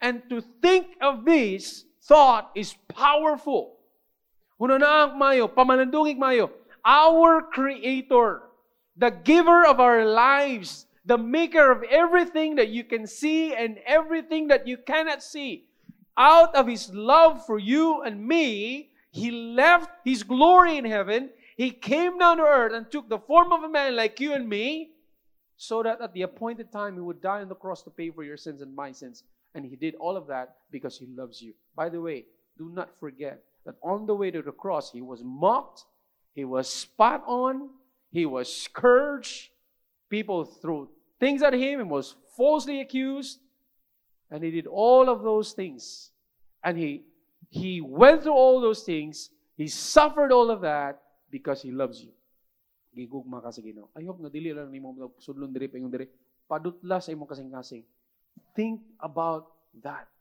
And 0.00 0.22
to 0.30 0.40
think 0.60 0.96
of 1.00 1.24
this 1.24 1.84
thought 2.02 2.50
is 2.56 2.74
powerful. 2.88 3.76
Mayo, 4.58 5.52
mayo, 5.54 6.50
our 6.84 7.42
Creator, 7.42 8.42
the 8.96 9.10
giver 9.10 9.66
of 9.66 9.78
our 9.78 10.04
lives, 10.04 10.86
the 11.04 11.18
maker 11.18 11.70
of 11.70 11.82
everything 11.84 12.56
that 12.56 12.68
you 12.68 12.84
can 12.84 13.06
see 13.06 13.54
and 13.54 13.78
everything 13.86 14.48
that 14.48 14.66
you 14.66 14.76
cannot 14.76 15.22
see, 15.22 15.66
out 16.16 16.54
of 16.54 16.66
His 16.66 16.92
love 16.92 17.44
for 17.46 17.58
you 17.58 18.02
and 18.02 18.26
me, 18.26 18.90
He 19.10 19.30
left 19.30 19.90
His 20.04 20.22
glory 20.22 20.78
in 20.78 20.84
heaven. 20.84 21.30
He 21.62 21.70
came 21.70 22.18
down 22.18 22.38
to 22.38 22.42
earth 22.42 22.72
and 22.72 22.90
took 22.90 23.08
the 23.08 23.20
form 23.20 23.52
of 23.52 23.62
a 23.62 23.68
man 23.68 23.94
like 23.94 24.18
you 24.18 24.32
and 24.32 24.48
me, 24.48 24.90
so 25.56 25.80
that 25.84 26.00
at 26.00 26.12
the 26.12 26.22
appointed 26.22 26.72
time 26.72 26.94
He 26.94 27.00
would 27.00 27.22
die 27.22 27.40
on 27.40 27.48
the 27.48 27.54
cross 27.54 27.84
to 27.84 27.90
pay 27.90 28.10
for 28.10 28.24
your 28.24 28.36
sins 28.36 28.62
and 28.62 28.74
my 28.74 28.90
sins. 28.90 29.22
And 29.54 29.64
He 29.64 29.76
did 29.76 29.94
all 29.94 30.16
of 30.16 30.26
that 30.26 30.56
because 30.72 30.98
He 30.98 31.06
loves 31.06 31.40
you. 31.40 31.54
By 31.76 31.88
the 31.88 32.00
way, 32.00 32.24
do 32.58 32.68
not 32.68 32.98
forget 32.98 33.44
that 33.64 33.76
on 33.80 34.06
the 34.06 34.14
way 34.16 34.32
to 34.32 34.42
the 34.42 34.50
cross, 34.50 34.90
He 34.90 35.02
was 35.02 35.22
mocked, 35.22 35.84
He 36.34 36.44
was 36.44 36.68
spat 36.68 37.22
on, 37.28 37.70
He 38.10 38.26
was 38.26 38.52
scourged, 38.52 39.50
people 40.10 40.44
threw 40.44 40.88
things 41.20 41.44
at 41.44 41.54
Him, 41.54 41.78
and 41.78 41.88
was 41.88 42.16
falsely 42.36 42.80
accused. 42.80 43.38
And 44.32 44.42
he 44.42 44.50
did 44.50 44.66
all 44.66 45.08
of 45.08 45.22
those 45.22 45.52
things. 45.52 46.10
And 46.64 46.76
he 46.76 47.04
he 47.50 47.80
went 47.80 48.24
through 48.24 48.32
all 48.32 48.60
those 48.60 48.82
things. 48.82 49.30
He 49.56 49.68
suffered 49.68 50.32
all 50.32 50.50
of 50.50 50.62
that 50.62 51.02
because 51.32 51.64
he 51.64 51.72
loves 51.72 52.04
you. 52.04 52.12
Gigugma 52.92 53.40
ka 53.40 53.48
sa 53.48 53.64
Ginoo. 53.64 53.88
Na 53.96 54.28
dili 54.28 54.52
lang 54.52 54.68
sudlon 55.16 55.48
diri 55.48 55.72
payong 55.72 55.88
diri. 55.88 56.04
Padutla 56.44 57.00
sa 57.00 57.08
imong 57.08 57.24
kasing-kasing. 57.24 57.80
Think 58.52 58.84
about 59.00 59.48
that. 59.80 60.12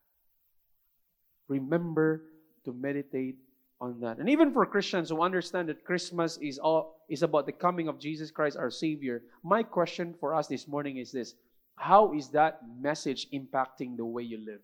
Remember 1.52 2.24
to 2.64 2.72
meditate 2.72 3.36
on 3.84 4.00
that. 4.00 4.24
And 4.24 4.32
even 4.32 4.56
for 4.56 4.64
Christians 4.64 5.12
who 5.12 5.20
understand 5.20 5.68
that 5.68 5.84
Christmas 5.84 6.40
is 6.40 6.56
all 6.56 7.04
is 7.12 7.28
about 7.28 7.44
the 7.44 7.52
coming 7.52 7.92
of 7.92 8.00
Jesus 8.00 8.32
Christ 8.32 8.56
our 8.56 8.72
savior, 8.72 9.20
my 9.44 9.68
question 9.68 10.16
for 10.16 10.32
us 10.32 10.48
this 10.48 10.64
morning 10.64 10.96
is 10.96 11.12
this: 11.12 11.36
how 11.76 12.14
is 12.16 12.32
that 12.32 12.64
message 12.80 13.28
impacting 13.36 14.00
the 14.00 14.08
way 14.08 14.24
you 14.24 14.40
live? 14.40 14.64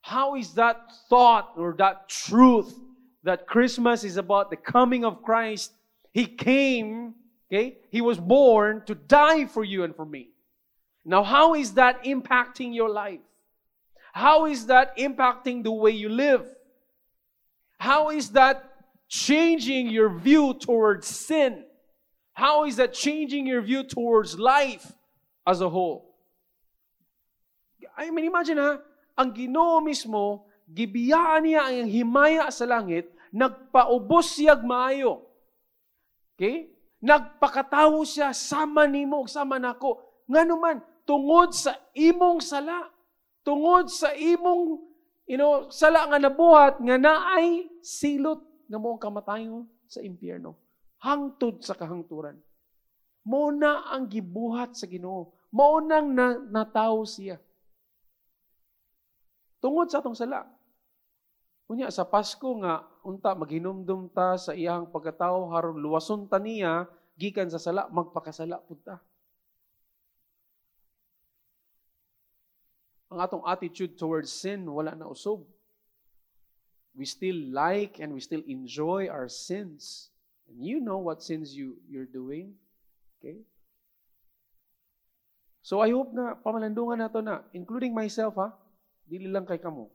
How 0.00 0.36
is 0.36 0.54
that 0.54 0.88
thought 1.10 1.52
or 1.60 1.74
that 1.76 2.08
truth 2.08 2.72
that 3.24 3.46
Christmas 3.46 4.04
is 4.04 4.16
about 4.16 4.50
the 4.50 4.56
coming 4.56 5.04
of 5.04 5.22
Christ? 5.22 5.72
He 6.12 6.26
came, 6.26 7.14
okay? 7.50 7.78
He 7.90 8.00
was 8.00 8.18
born 8.18 8.82
to 8.86 8.94
die 8.94 9.46
for 9.46 9.64
you 9.64 9.82
and 9.82 9.96
for 9.96 10.06
me. 10.06 10.30
Now, 11.04 11.22
how 11.24 11.54
is 11.54 11.74
that 11.74 12.04
impacting 12.04 12.74
your 12.74 12.88
life? 12.88 13.20
How 14.12 14.46
is 14.46 14.66
that 14.66 14.96
impacting 14.96 15.64
the 15.64 15.72
way 15.72 15.90
you 15.90 16.08
live? 16.08 16.46
How 17.78 18.10
is 18.10 18.30
that 18.30 18.70
changing 19.08 19.90
your 19.90 20.08
view 20.08 20.54
towards 20.54 21.08
sin? 21.08 21.64
How 22.32 22.64
is 22.64 22.76
that 22.76 22.94
changing 22.94 23.46
your 23.46 23.60
view 23.60 23.84
towards 23.84 24.38
life 24.38 24.92
as 25.46 25.60
a 25.60 25.68
whole? 25.68 26.14
I 27.96 28.10
mean, 28.10 28.26
imagine 28.26 28.58
ha, 28.58 28.78
ang 29.14 29.30
ginoo 29.30 29.78
mismo, 29.78 30.50
gibiyaan 30.66 31.46
niya 31.46 31.70
ang 31.70 31.86
himaya 31.86 32.50
sa 32.50 32.66
langit, 32.66 33.13
nagpaubos 33.34 34.38
siya 34.38 34.54
maayo. 34.62 35.26
Okay? 36.38 36.70
Nagpakatawo 37.02 38.06
siya, 38.06 38.30
sama 38.30 38.86
nimo, 38.86 39.26
sama 39.26 39.58
nako. 39.58 40.00
Nga 40.30 40.42
naman, 40.46 40.78
tungod 41.02 41.52
sa 41.52 41.74
imong 41.92 42.40
sala, 42.40 42.88
tungod 43.42 43.90
sa 43.90 44.14
imong 44.14 44.94
you 45.28 45.36
know, 45.36 45.68
sala 45.68 46.08
nga 46.08 46.20
nabuhat, 46.20 46.80
nga 46.80 46.96
naay 46.96 47.68
silot 47.84 48.40
nga 48.68 48.78
mo 48.80 48.96
kamatayon 48.96 49.68
sa 49.84 50.00
impyerno 50.00 50.56
hangtod 51.04 51.60
sa 51.60 51.76
kahangturan. 51.76 52.40
Mo 53.24 53.48
na 53.52 53.88
ang 53.88 54.08
gibuhat 54.08 54.76
sa 54.76 54.84
Ginoo. 54.84 55.32
Mo 55.52 55.80
nang 55.80 56.12
na, 56.12 56.36
nataw 56.36 57.04
siya. 57.08 57.40
Tungod 59.64 59.88
sa 59.88 60.04
atong 60.04 60.16
sala. 60.16 60.44
Unya 61.72 61.88
sa 61.88 62.04
Pasko 62.04 62.60
nga 62.60 62.84
unta 63.04 63.36
maghinumdum 63.36 64.08
ta 64.08 64.40
sa 64.40 64.56
iyang 64.56 64.88
pagkatao 64.88 65.52
haron 65.52 65.76
luwason 65.76 66.24
ta 66.24 66.40
niya 66.40 66.88
gikan 67.20 67.52
sa 67.52 67.60
sala 67.60 67.86
magpakasala 67.92 68.58
pud 68.64 68.80
ta. 68.80 68.96
Ang 73.12 73.20
atong 73.22 73.44
attitude 73.46 73.94
towards 73.94 74.32
sin 74.32 74.66
wala 74.66 74.96
na 74.96 75.06
usog. 75.06 75.46
We 76.98 77.06
still 77.06 77.38
like 77.52 78.02
and 78.02 78.10
we 78.10 78.18
still 78.18 78.42
enjoy 78.48 79.06
our 79.06 79.30
sins. 79.30 80.10
And 80.50 80.58
you 80.58 80.82
know 80.82 80.98
what 80.98 81.22
sins 81.22 81.54
you, 81.54 81.78
you're 81.86 82.10
doing. 82.10 82.58
Okay? 83.18 83.42
So 85.62 85.80
I 85.80 85.94
hope 85.94 86.12
na 86.12 86.36
pamalandungan 86.36 87.00
nato 87.00 87.24
na, 87.24 87.40
including 87.56 87.94
myself 87.96 88.36
ha, 88.36 88.52
dili 89.06 89.30
lang 89.30 89.48
kay 89.48 89.56
kamo. 89.56 89.88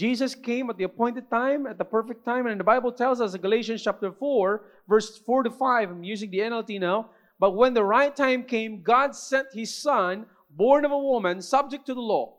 Jesus 0.00 0.34
came 0.34 0.70
at 0.70 0.78
the 0.78 0.84
appointed 0.84 1.28
time, 1.28 1.66
at 1.66 1.76
the 1.76 1.84
perfect 1.84 2.24
time, 2.24 2.46
and 2.46 2.58
the 2.58 2.64
Bible 2.64 2.90
tells 2.90 3.20
us 3.20 3.34
in 3.34 3.40
Galatians 3.42 3.84
chapter 3.84 4.10
4, 4.10 4.64
verse 4.88 5.18
4 5.18 5.42
to 5.42 5.50
5, 5.50 5.90
I'm 5.90 6.02
using 6.02 6.30
the 6.30 6.38
NLT 6.38 6.80
now, 6.80 7.10
but 7.38 7.52
when 7.52 7.74
the 7.74 7.84
right 7.84 8.16
time 8.16 8.44
came, 8.44 8.80
God 8.80 9.14
sent 9.14 9.48
his 9.52 9.76
son, 9.76 10.24
born 10.48 10.86
of 10.86 10.90
a 10.90 10.98
woman, 10.98 11.42
subject 11.42 11.84
to 11.84 11.92
the 11.92 12.00
law. 12.00 12.32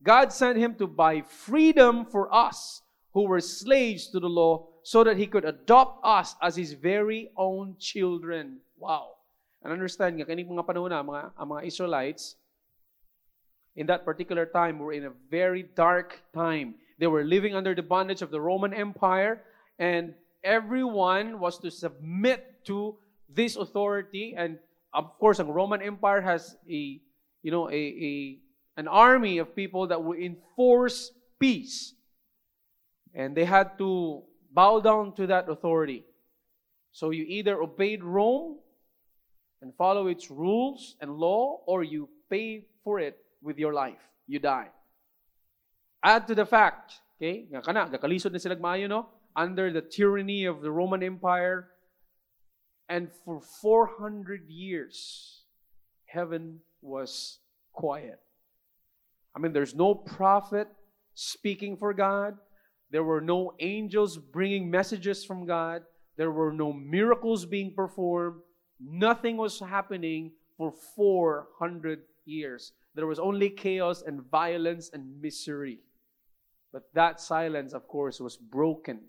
God 0.00 0.32
sent 0.32 0.62
him 0.62 0.76
to 0.76 0.86
buy 0.86 1.22
freedom 1.22 2.06
for 2.06 2.32
us 2.32 2.82
who 3.10 3.26
were 3.26 3.40
slaves 3.40 4.06
to 4.14 4.20
the 4.20 4.30
law 4.30 4.68
so 4.84 5.02
that 5.02 5.18
he 5.18 5.26
could 5.26 5.44
adopt 5.44 6.06
us 6.06 6.36
as 6.40 6.54
his 6.54 6.72
very 6.72 7.30
own 7.36 7.74
children. 7.80 8.62
Wow. 8.78 9.18
And 9.64 9.72
understand 9.72 10.22
nga, 10.22 10.24
kaning 10.24 10.46
mga 10.46 10.62
panahon 10.62 10.94
na, 10.94 11.02
mga, 11.02 11.34
ang 11.34 11.48
mga 11.50 11.66
Israelites, 11.66 12.38
in 13.74 13.90
that 13.90 14.06
particular 14.06 14.46
time, 14.46 14.78
were 14.78 14.94
in 14.94 15.10
a 15.10 15.18
very 15.26 15.66
dark 15.74 16.22
time. 16.30 16.78
They 16.98 17.06
were 17.06 17.24
living 17.24 17.54
under 17.54 17.74
the 17.74 17.82
bondage 17.82 18.22
of 18.22 18.30
the 18.30 18.40
Roman 18.40 18.74
Empire, 18.74 19.42
and 19.78 20.14
everyone 20.42 21.38
was 21.38 21.58
to 21.60 21.70
submit 21.70 22.64
to 22.64 22.96
this 23.28 23.56
authority. 23.56 24.34
And 24.36 24.58
of 24.92 25.18
course, 25.18 25.38
the 25.38 25.44
Roman 25.44 25.82
Empire 25.82 26.20
has 26.20 26.56
a, 26.68 27.00
you 27.42 27.50
know, 27.50 27.68
a, 27.70 27.74
a 27.74 28.38
an 28.76 28.86
army 28.86 29.38
of 29.38 29.56
people 29.56 29.88
that 29.88 30.02
will 30.02 30.16
enforce 30.16 31.10
peace. 31.40 31.94
And 33.12 33.36
they 33.36 33.44
had 33.44 33.76
to 33.78 34.22
bow 34.52 34.80
down 34.80 35.14
to 35.16 35.26
that 35.26 35.48
authority. 35.48 36.04
So 36.92 37.10
you 37.10 37.24
either 37.26 37.60
obeyed 37.60 38.04
Rome 38.04 38.58
and 39.60 39.74
follow 39.74 40.06
its 40.06 40.30
rules 40.30 40.96
and 41.00 41.10
law, 41.10 41.60
or 41.66 41.82
you 41.82 42.08
pay 42.30 42.66
for 42.84 43.00
it 43.00 43.18
with 43.42 43.58
your 43.58 43.74
life. 43.74 43.98
You 44.28 44.38
die. 44.38 44.68
Add 46.02 46.26
to 46.28 46.34
the 46.34 46.46
fact, 46.46 47.00
okay, 47.18 47.46
nga 47.50 47.62
kana, 47.62 47.90
gakalisod 47.90 48.32
na 48.32 48.38
sila 48.38 48.56
maayo, 48.56 48.88
no? 48.88 49.08
Under 49.34 49.70
the 49.70 49.82
tyranny 49.82 50.44
of 50.44 50.62
the 50.62 50.70
Roman 50.70 51.02
Empire, 51.02 51.70
and 52.88 53.10
for 53.24 53.40
400 53.40 54.48
years, 54.48 55.42
heaven 56.06 56.60
was 56.80 57.38
quiet. 57.72 58.18
I 59.36 59.40
mean, 59.40 59.52
there's 59.52 59.74
no 59.74 59.94
prophet 59.94 60.68
speaking 61.14 61.76
for 61.76 61.92
God. 61.92 62.38
There 62.90 63.04
were 63.04 63.20
no 63.20 63.52
angels 63.60 64.16
bringing 64.16 64.70
messages 64.70 65.24
from 65.24 65.46
God. 65.46 65.82
There 66.16 66.30
were 66.30 66.52
no 66.52 66.72
miracles 66.72 67.44
being 67.44 67.74
performed. 67.74 68.40
Nothing 68.80 69.36
was 69.36 69.60
happening 69.60 70.32
for 70.56 70.72
400 70.96 72.00
years. 72.24 72.72
There 72.94 73.06
was 73.06 73.18
only 73.18 73.50
chaos 73.50 74.02
and 74.02 74.22
violence 74.22 74.90
and 74.92 75.20
misery. 75.20 75.78
But 76.78 76.94
that 76.94 77.20
silence, 77.20 77.72
of 77.72 77.88
course, 77.88 78.20
was 78.20 78.36
broken 78.36 79.00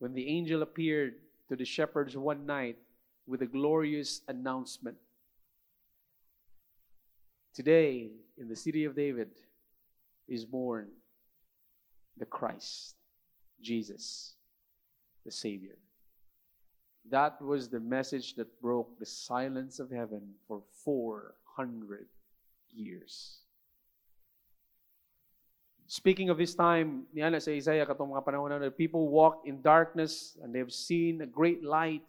when 0.00 0.12
the 0.12 0.26
angel 0.26 0.62
appeared 0.62 1.14
to 1.48 1.54
the 1.54 1.64
shepherds 1.64 2.16
one 2.16 2.46
night 2.46 2.78
with 3.28 3.42
a 3.42 3.46
glorious 3.46 4.22
announcement. 4.26 4.96
Today, 7.54 8.10
in 8.36 8.48
the 8.48 8.56
city 8.56 8.86
of 8.86 8.96
David, 8.96 9.28
is 10.26 10.44
born 10.44 10.88
the 12.16 12.26
Christ, 12.26 12.96
Jesus, 13.62 14.34
the 15.24 15.30
Savior. 15.30 15.78
That 17.08 17.40
was 17.40 17.68
the 17.68 17.78
message 17.78 18.34
that 18.34 18.60
broke 18.60 18.98
the 18.98 19.06
silence 19.06 19.78
of 19.78 19.92
heaven 19.92 20.34
for 20.48 20.62
400 20.84 22.08
years. 22.72 23.42
Speaking 25.88 26.28
of 26.28 26.36
this 26.36 26.54
time, 26.54 27.08
niya 27.16 27.32
sa 27.40 27.48
Isaiah 27.48 27.88
katong 27.88 28.12
mga 28.12 28.20
panahon 28.20 28.60
na 28.60 28.68
people 28.68 29.08
walk 29.08 29.48
in 29.48 29.64
darkness 29.64 30.36
and 30.44 30.52
they've 30.52 30.68
seen 30.68 31.24
a 31.24 31.26
great 31.26 31.64
light. 31.64 32.04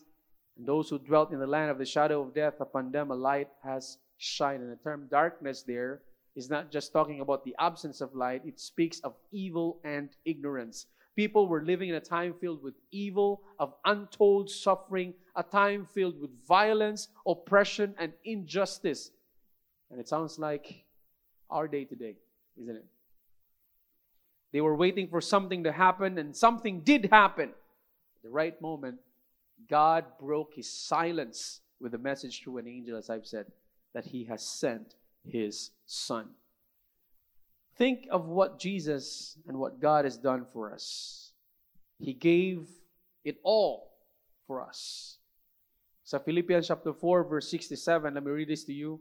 And 0.60 0.68
those 0.68 0.92
who 0.92 1.00
dwelt 1.00 1.32
in 1.32 1.39
the 1.39 1.48
land 1.48 1.72
of 1.72 1.80
the 1.80 1.88
shadow 1.88 2.20
of 2.20 2.36
death, 2.36 2.60
upon 2.60 2.92
them 2.92 3.08
a 3.08 3.15
light 3.15 3.48
has 3.63 3.96
shined. 4.20 4.60
And 4.60 4.68
the 4.68 4.84
term 4.84 5.08
darkness 5.08 5.63
there 5.63 6.04
is 6.36 6.52
not 6.52 6.76
just 6.76 6.92
talking 6.92 7.24
about 7.24 7.48
the 7.48 7.56
absence 7.56 8.04
of 8.04 8.12
light, 8.12 8.44
it 8.44 8.60
speaks 8.60 9.00
of 9.00 9.15
evil 9.32 9.80
and 9.88 10.12
ignorance. 10.28 10.92
People 11.15 11.48
were 11.48 11.63
living 11.63 11.88
in 11.88 11.96
a 11.96 12.04
time 12.04 12.36
filled 12.36 12.60
with 12.60 12.76
evil, 12.92 13.48
of 13.63 13.80
untold 13.88 14.52
suffering, 14.52 15.15
a 15.39 15.44
time 15.44 15.88
filled 15.88 16.20
with 16.20 16.32
violence, 16.44 17.08
oppression, 17.26 17.96
and 17.96 18.12
injustice. 18.28 19.12
And 19.89 20.04
it 20.04 20.12
sounds 20.12 20.36
like 20.36 20.84
our 21.50 21.72
day 21.72 21.88
today, 21.88 22.20
isn't 22.60 22.76
it? 22.76 22.86
They 24.52 24.62
were 24.62 24.76
waiting 24.76 25.08
for 25.08 25.22
something 25.22 25.64
to 25.64 25.72
happen, 25.72 26.18
and 26.18 26.36
something 26.36 26.82
did 26.82 27.10
happen. 27.12 27.50
At 27.50 28.24
the 28.24 28.30
right 28.30 28.60
moment, 28.62 29.00
God 29.70 30.06
broke 30.20 30.56
his 30.56 30.72
silence 30.72 31.62
with 31.80 31.94
a 31.94 32.00
message 32.00 32.42
through 32.42 32.58
an 32.58 32.68
angel, 32.68 32.98
as 32.98 33.10
I've 33.10 33.28
said, 33.28 33.46
that 33.94 34.06
he 34.06 34.26
has 34.26 34.46
sent 34.46 34.96
his 35.24 35.72
son. 35.86 36.30
Think 37.78 38.08
of 38.12 38.26
what 38.26 38.60
Jesus 38.60 39.38
and 39.48 39.58
what 39.58 39.80
God 39.80 40.06
has 40.06 40.18
done 40.18 40.46
for 40.52 40.74
us. 40.74 41.32
He 41.98 42.14
gave 42.14 42.68
it 43.24 43.38
all 43.44 43.92
for 44.48 44.62
us. 44.62 45.18
So 46.04 46.20
Philippians 46.20 46.68
chapter 46.68 46.92
4 46.92 47.24
verse 47.24 47.50
67, 47.50 48.14
let 48.14 48.24
me 48.24 48.32
read 48.32 48.50
this 48.50 48.64
to 48.66 48.74
you. 48.74 49.00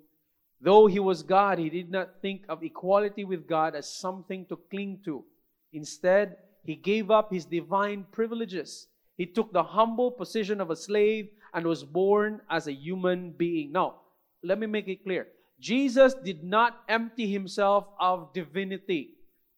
Though 0.61 0.87
he 0.87 0.99
was 0.99 1.23
God, 1.23 1.59
he 1.59 1.71
did 1.71 1.91
not 1.91 2.21
think 2.21 2.45
of 2.49 2.63
equality 2.63 3.25
with 3.25 3.47
God 3.47 3.75
as 3.75 3.91
something 3.91 4.45
to 4.47 4.57
cling 4.71 5.01
to. 5.05 5.25
Instead, 5.73 6.37
he 6.65 6.75
gave 6.75 7.11
up 7.11 7.33
his 7.33 7.45
divine 7.45 8.07
privileges. 8.11 8.89
He 9.17 9.27
took 9.27 9.53
the 9.53 9.63
humble 9.63 10.11
position 10.11 10.61
of 10.61 10.71
a 10.71 10.77
slave 10.77 11.29
and 11.55 11.67
was 11.67 11.85
born 11.85 12.41
as 12.51 12.67
a 12.67 12.73
human 12.73 13.33
being. 13.33 13.73
Now, 13.73 13.97
let 14.43 14.59
me 14.59 14.67
make 14.67 14.89
it 14.89 15.03
clear. 15.03 15.29
Jesus 15.61 16.15
did 16.15 16.45
not 16.45 16.83
empty 16.89 17.31
himself 17.31 17.87
of 17.99 18.33
divinity. 18.33 19.15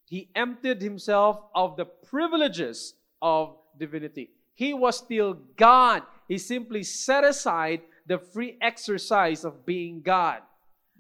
He 0.06 0.30
emptied 0.34 0.80
himself 0.80 1.40
of 1.54 1.76
the 1.76 1.84
privileges 1.84 2.94
of 3.20 3.56
divinity. 3.78 4.30
He 4.54 4.72
was 4.72 4.96
still 4.98 5.34
God. 5.56 6.02
He 6.26 6.38
simply 6.38 6.82
set 6.82 7.24
aside 7.24 7.82
the 8.06 8.18
free 8.18 8.56
exercise 8.60 9.44
of 9.44 9.66
being 9.66 10.00
God. 10.00 10.40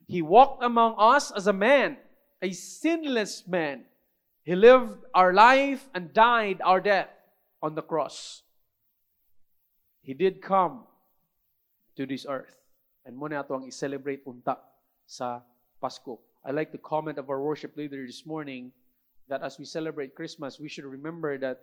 He 0.06 0.22
walked 0.22 0.62
among 0.62 0.96
us 0.98 1.30
as 1.30 1.46
a 1.46 1.52
man, 1.52 1.96
a 2.42 2.52
sinless 2.52 3.46
man. 3.46 3.84
He 4.42 4.56
lived 4.56 5.04
our 5.14 5.32
life 5.32 5.88
and 5.94 6.12
died 6.12 6.60
our 6.64 6.80
death 6.80 7.10
on 7.62 7.74
the 7.74 7.82
cross. 7.82 8.42
He 10.02 10.14
did 10.14 10.40
come 10.40 10.84
to 11.96 12.06
this 12.06 12.26
earth. 12.28 12.56
And 13.04 13.16
muna 13.16 13.44
ito 13.44 13.54
ang 13.54 13.64
i-celebrate 13.68 14.24
unta 14.24 14.56
sa 15.06 15.40
Pasko. 15.82 16.18
I 16.44 16.52
like 16.52 16.72
the 16.72 16.80
comment 16.80 17.18
of 17.18 17.28
our 17.28 17.40
worship 17.40 17.76
leader 17.76 18.06
this 18.06 18.24
morning 18.24 18.72
that 19.28 19.42
as 19.42 19.58
we 19.58 19.64
celebrate 19.64 20.14
Christmas, 20.14 20.58
we 20.58 20.68
should 20.68 20.84
remember 20.84 21.36
that, 21.38 21.60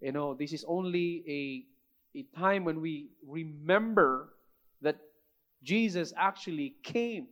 you 0.00 0.12
know, 0.12 0.34
this 0.34 0.52
is 0.52 0.64
only 0.66 1.22
a, 1.26 1.64
a 2.18 2.22
time 2.36 2.64
when 2.64 2.80
we 2.80 3.10
remember 3.26 4.34
that 4.82 4.98
Jesus 5.62 6.12
actually 6.16 6.74
came 6.82 7.28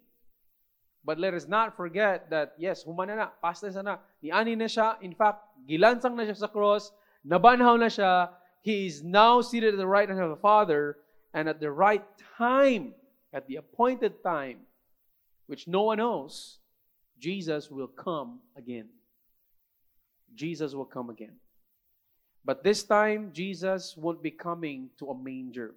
But 1.05 1.19
let 1.19 1.35
us 1.35 1.47
not 1.47 1.77
forget 1.77 2.31
that, 2.31 2.55
yes, 2.57 2.83
humana 2.83 3.17
na, 3.17 3.27
pasta 3.43 3.71
sa 3.71 3.83
na, 3.83 3.99
ni-ani 4.23 4.57
na 4.57 4.64
siya, 4.64 4.97
in 5.03 5.12
fact, 5.12 5.45
gilansang 5.69 6.17
na 6.17 6.25
siya 6.25 6.37
sa 6.37 6.49
cross, 6.49 6.93
nabanhaw 7.29 7.77
na 7.77 7.93
siya, 7.93 8.31
he 8.62 8.87
is 8.87 9.05
now 9.05 9.43
seated 9.43 9.75
at 9.75 9.79
the 9.79 9.87
right 9.87 10.09
hand 10.09 10.21
of 10.21 10.31
the 10.31 10.40
Father, 10.40 10.97
and 11.35 11.49
at 11.49 11.61
the 11.61 11.71
right 11.71 12.05
time, 12.38 12.95
at 13.35 13.47
the 13.47 13.57
appointed 13.57 14.25
time, 14.25 14.64
which 15.47 15.69
no 15.69 15.83
one 15.83 15.99
knows, 15.99 16.59
Jesus 17.21 17.71
will 17.71 17.88
come 17.88 18.40
again. 18.57 18.88
Jesus 20.35 20.73
will 20.73 20.88
come 20.88 21.11
again. 21.11 21.37
But 22.45 22.64
this 22.64 22.83
time, 22.83 23.31
Jesus 23.33 23.97
won't 23.97 24.23
be 24.23 24.31
coming 24.31 24.90
to 24.99 25.11
a 25.11 25.17
manger. 25.17 25.75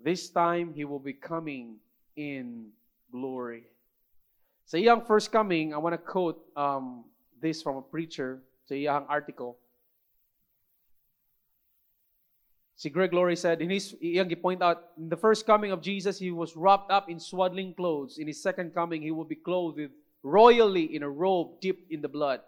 This 0.00 0.28
time, 0.28 0.72
he 0.74 0.84
will 0.84 1.00
be 1.00 1.12
coming 1.12 1.76
in 2.16 2.68
glory. 3.10 3.64
Sa 4.68 4.76
iyang 4.76 5.00
first 5.00 5.32
coming, 5.32 5.72
I 5.72 5.78
want 5.80 5.94
to 5.94 5.98
quote 5.98 6.44
um, 6.52 7.08
this 7.40 7.64
from 7.64 7.80
a 7.80 7.82
preacher 7.82 8.44
sa 8.68 8.76
iyang 8.76 9.08
article. 9.08 9.56
Si 12.76 12.90
Greg 12.90 13.14
Laurie 13.14 13.34
said, 13.34 13.62
in 13.62 13.70
his, 13.70 13.96
iyang 14.04 14.28
point 14.42 14.62
out, 14.62 14.92
in 14.98 15.08
the 15.08 15.16
first 15.16 15.46
coming 15.46 15.72
of 15.72 15.80
Jesus, 15.80 16.18
he 16.18 16.30
was 16.30 16.54
wrapped 16.54 16.92
up 16.92 17.08
in 17.08 17.18
swaddling 17.18 17.72
clothes. 17.72 18.18
In 18.18 18.26
his 18.26 18.42
second 18.42 18.74
coming, 18.74 19.00
he 19.00 19.10
will 19.10 19.24
be 19.24 19.40
clothed 19.40 19.88
royally 20.22 20.94
in 20.94 21.02
a 21.02 21.08
robe 21.08 21.62
dipped 21.62 21.90
in 21.90 22.02
the 22.02 22.12
blood. 22.12 22.40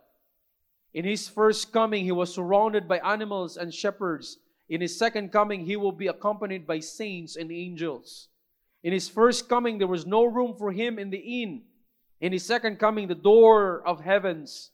In 0.92 1.06
his 1.06 1.26
first 1.26 1.72
coming, 1.72 2.04
he 2.04 2.12
was 2.12 2.34
surrounded 2.34 2.86
by 2.86 2.98
animals 2.98 3.56
and 3.56 3.72
shepherds. 3.72 4.36
In 4.68 4.82
his 4.82 4.92
second 4.92 5.32
coming, 5.32 5.64
he 5.64 5.76
will 5.76 5.96
be 5.96 6.08
accompanied 6.08 6.66
by 6.66 6.80
saints 6.80 7.36
and 7.36 7.50
angels. 7.50 8.28
In 8.84 8.92
his 8.92 9.08
first 9.08 9.48
coming, 9.48 9.78
there 9.78 9.88
was 9.88 10.04
no 10.04 10.26
room 10.26 10.52
for 10.52 10.70
him 10.70 10.98
in 10.98 11.08
the 11.08 11.16
inn. 11.16 11.62
In 12.20 12.32
his 12.32 12.44
second 12.44 12.78
coming, 12.78 13.08
the 13.08 13.14
door 13.14 13.82
of 13.86 14.00
heavens, 14.00 14.70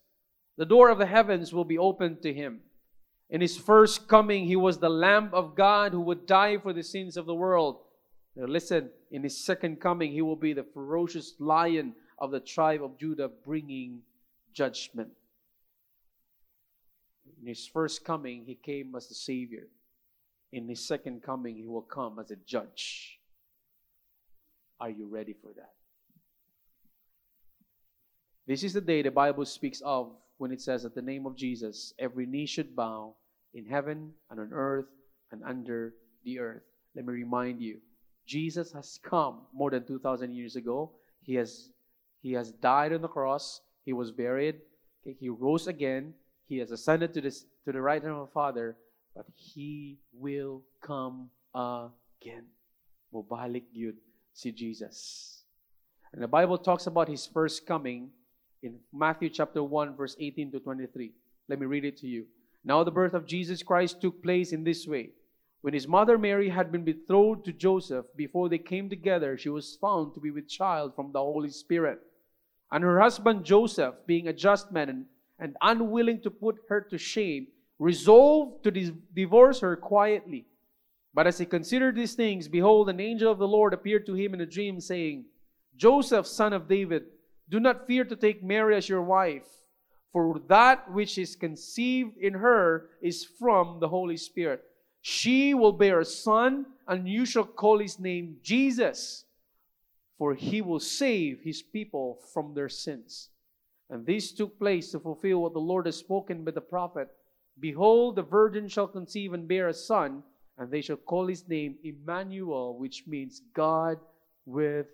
the 0.56 0.66
door 0.66 0.90
of 0.90 0.98
the 0.98 1.06
heavens 1.06 1.52
will 1.52 1.64
be 1.64 1.78
opened 1.78 2.22
to 2.22 2.32
him. 2.32 2.60
In 3.30 3.40
his 3.40 3.56
first 3.56 4.08
coming, 4.08 4.46
he 4.46 4.56
was 4.56 4.78
the 4.78 4.88
Lamb 4.88 5.30
of 5.32 5.54
God 5.54 5.92
who 5.92 6.00
would 6.00 6.26
die 6.26 6.58
for 6.58 6.72
the 6.72 6.82
sins 6.82 7.16
of 7.16 7.26
the 7.26 7.34
world. 7.34 7.78
Now 8.34 8.46
listen, 8.46 8.90
in 9.10 9.22
his 9.22 9.44
second 9.44 9.80
coming, 9.80 10.12
he 10.12 10.22
will 10.22 10.36
be 10.36 10.52
the 10.52 10.64
ferocious 10.74 11.34
lion 11.38 11.94
of 12.18 12.30
the 12.30 12.40
tribe 12.40 12.82
of 12.82 12.98
Judah, 12.98 13.28
bringing 13.28 14.02
judgment. 14.52 15.10
In 17.40 17.46
his 17.46 17.66
first 17.66 18.04
coming, 18.04 18.44
he 18.44 18.54
came 18.54 18.94
as 18.94 19.08
the 19.08 19.14
Savior. 19.14 19.68
In 20.52 20.68
his 20.68 20.86
second 20.86 21.22
coming, 21.22 21.56
he 21.56 21.66
will 21.66 21.82
come 21.82 22.18
as 22.18 22.30
a 22.30 22.36
judge. 22.36 23.18
Are 24.80 24.90
you 24.90 25.06
ready 25.06 25.32
for 25.32 25.52
that? 25.56 25.72
This 28.46 28.62
is 28.62 28.72
the 28.72 28.80
day 28.80 29.02
the 29.02 29.10
Bible 29.10 29.44
speaks 29.44 29.82
of 29.84 30.12
when 30.38 30.52
it 30.52 30.60
says 30.60 30.84
that 30.84 30.94
the 30.94 31.02
name 31.02 31.26
of 31.26 31.34
Jesus, 31.36 31.92
every 31.98 32.26
knee 32.26 32.46
should 32.46 32.76
bow 32.76 33.14
in 33.54 33.66
heaven 33.66 34.12
and 34.30 34.38
on 34.38 34.50
earth 34.52 34.86
and 35.32 35.42
under 35.42 35.94
the 36.24 36.38
earth. 36.38 36.62
Let 36.94 37.06
me 37.06 37.12
remind 37.12 37.60
you, 37.60 37.78
Jesus 38.24 38.72
has 38.72 39.00
come 39.02 39.40
more 39.52 39.70
than 39.70 39.84
2,000 39.84 40.32
years 40.32 40.54
ago. 40.54 40.92
He 41.22 41.34
has, 41.34 41.70
he 42.22 42.32
has 42.34 42.52
died 42.52 42.92
on 42.92 43.02
the 43.02 43.08
cross. 43.08 43.62
He 43.84 43.92
was 43.92 44.12
buried. 44.12 44.56
He 45.02 45.28
rose 45.28 45.66
again. 45.66 46.14
He 46.46 46.58
has 46.58 46.70
ascended 46.70 47.14
to, 47.14 47.20
this, 47.20 47.46
to 47.64 47.72
the 47.72 47.80
right 47.80 48.02
hand 48.02 48.14
of 48.14 48.26
the 48.28 48.32
Father. 48.32 48.76
But 49.14 49.26
He 49.34 49.98
will 50.12 50.62
come 50.82 51.30
again. 51.52 52.44
Mubalik 53.12 53.64
yun 53.72 53.94
si 54.32 54.52
Jesus. 54.52 55.42
And 56.12 56.22
the 56.22 56.28
Bible 56.28 56.58
talks 56.58 56.86
about 56.86 57.08
His 57.08 57.26
first 57.26 57.66
coming 57.66 58.10
in 58.66 58.78
Matthew 58.92 59.30
chapter 59.30 59.62
1, 59.62 59.96
verse 59.96 60.16
18 60.18 60.52
to 60.52 60.60
23. 60.60 61.12
Let 61.48 61.60
me 61.60 61.66
read 61.66 61.84
it 61.84 61.96
to 61.98 62.06
you. 62.06 62.26
Now, 62.64 62.82
the 62.82 62.90
birth 62.90 63.14
of 63.14 63.26
Jesus 63.26 63.62
Christ 63.62 64.00
took 64.00 64.22
place 64.22 64.52
in 64.52 64.64
this 64.64 64.86
way. 64.86 65.10
When 65.62 65.72
his 65.72 65.88
mother 65.88 66.18
Mary 66.18 66.48
had 66.48 66.70
been 66.70 66.84
betrothed 66.84 67.44
to 67.44 67.52
Joseph, 67.52 68.06
before 68.16 68.48
they 68.48 68.58
came 68.58 68.88
together, 68.90 69.38
she 69.38 69.48
was 69.48 69.76
found 69.80 70.14
to 70.14 70.20
be 70.20 70.30
with 70.30 70.48
child 70.48 70.94
from 70.94 71.12
the 71.12 71.20
Holy 71.20 71.50
Spirit. 71.50 72.00
And 72.70 72.82
her 72.82 73.00
husband 73.00 73.44
Joseph, 73.44 73.94
being 74.06 74.28
a 74.28 74.32
just 74.32 74.72
man 74.72 74.88
and, 74.88 75.04
and 75.38 75.56
unwilling 75.62 76.20
to 76.22 76.30
put 76.30 76.56
her 76.68 76.80
to 76.82 76.98
shame, 76.98 77.46
resolved 77.78 78.64
to 78.64 78.70
dis- 78.70 78.92
divorce 79.14 79.60
her 79.60 79.76
quietly. 79.76 80.46
But 81.14 81.26
as 81.26 81.38
he 81.38 81.46
considered 81.46 81.96
these 81.96 82.14
things, 82.14 82.48
behold, 82.48 82.88
an 82.88 83.00
angel 83.00 83.30
of 83.30 83.38
the 83.38 83.48
Lord 83.48 83.72
appeared 83.72 84.06
to 84.06 84.14
him 84.14 84.34
in 84.34 84.40
a 84.40 84.46
dream, 84.46 84.80
saying, 84.80 85.24
Joseph, 85.76 86.26
son 86.26 86.52
of 86.52 86.68
David, 86.68 87.04
do 87.48 87.60
not 87.60 87.86
fear 87.86 88.04
to 88.04 88.16
take 88.16 88.42
Mary 88.42 88.76
as 88.76 88.88
your 88.88 89.02
wife, 89.02 89.46
for 90.12 90.40
that 90.48 90.90
which 90.90 91.18
is 91.18 91.36
conceived 91.36 92.16
in 92.18 92.34
her 92.34 92.90
is 93.02 93.24
from 93.24 93.78
the 93.80 93.88
Holy 93.88 94.16
Spirit. 94.16 94.64
She 95.02 95.54
will 95.54 95.72
bear 95.72 96.00
a 96.00 96.04
son, 96.04 96.66
and 96.88 97.08
you 97.08 97.24
shall 97.24 97.44
call 97.44 97.78
his 97.78 98.00
name 98.00 98.36
Jesus, 98.42 99.24
for 100.18 100.34
he 100.34 100.60
will 100.62 100.80
save 100.80 101.40
his 101.42 101.62
people 101.62 102.18
from 102.32 102.54
their 102.54 102.68
sins. 102.68 103.28
And 103.88 104.04
this 104.04 104.32
took 104.32 104.58
place 104.58 104.90
to 104.90 104.98
fulfill 104.98 105.42
what 105.42 105.52
the 105.52 105.60
Lord 105.60 105.86
has 105.86 105.96
spoken 105.96 106.44
by 106.44 106.50
the 106.50 106.60
prophet 106.60 107.08
Behold, 107.58 108.16
the 108.16 108.22
virgin 108.22 108.68
shall 108.68 108.86
conceive 108.86 109.32
and 109.32 109.48
bear 109.48 109.68
a 109.68 109.74
son, 109.74 110.22
and 110.58 110.70
they 110.70 110.82
shall 110.82 110.96
call 110.96 111.26
his 111.26 111.48
name 111.48 111.76
Emmanuel, 111.82 112.78
which 112.78 113.04
means 113.06 113.42
God 113.54 113.98
with 114.44 114.86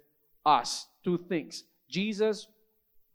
us. 0.47 0.87
Two 1.03 1.19
things. 1.19 1.65
Jesus 1.93 2.49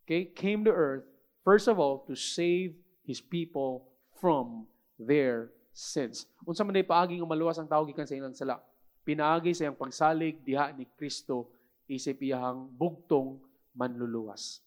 okay, 0.05 0.29
came 0.29 0.61
to 0.61 0.69
earth, 0.69 1.09
first 1.41 1.65
of 1.65 1.81
all, 1.81 2.05
to 2.05 2.13
save 2.13 2.77
his 3.01 3.17
people 3.17 3.89
from 4.21 4.69
their 5.01 5.49
sins. 5.73 6.29
Unsa 6.45 6.61
man 6.61 6.77
paaging 6.85 7.25
umaluwas 7.25 7.57
ang 7.57 7.65
tao 7.65 7.81
gikan 7.89 8.05
sa 8.05 8.13
ilang 8.13 8.37
sala. 8.37 8.61
pinaagi 9.07 9.55
sa 9.55 9.63
iyang 9.63 9.79
pagsalig 9.79 10.43
diha 10.43 10.75
ni 10.75 10.83
Kristo 10.99 11.47
isip 11.87 12.19
iyang 12.19 12.67
bugtong 12.67 13.39
manluluwas. 13.71 14.59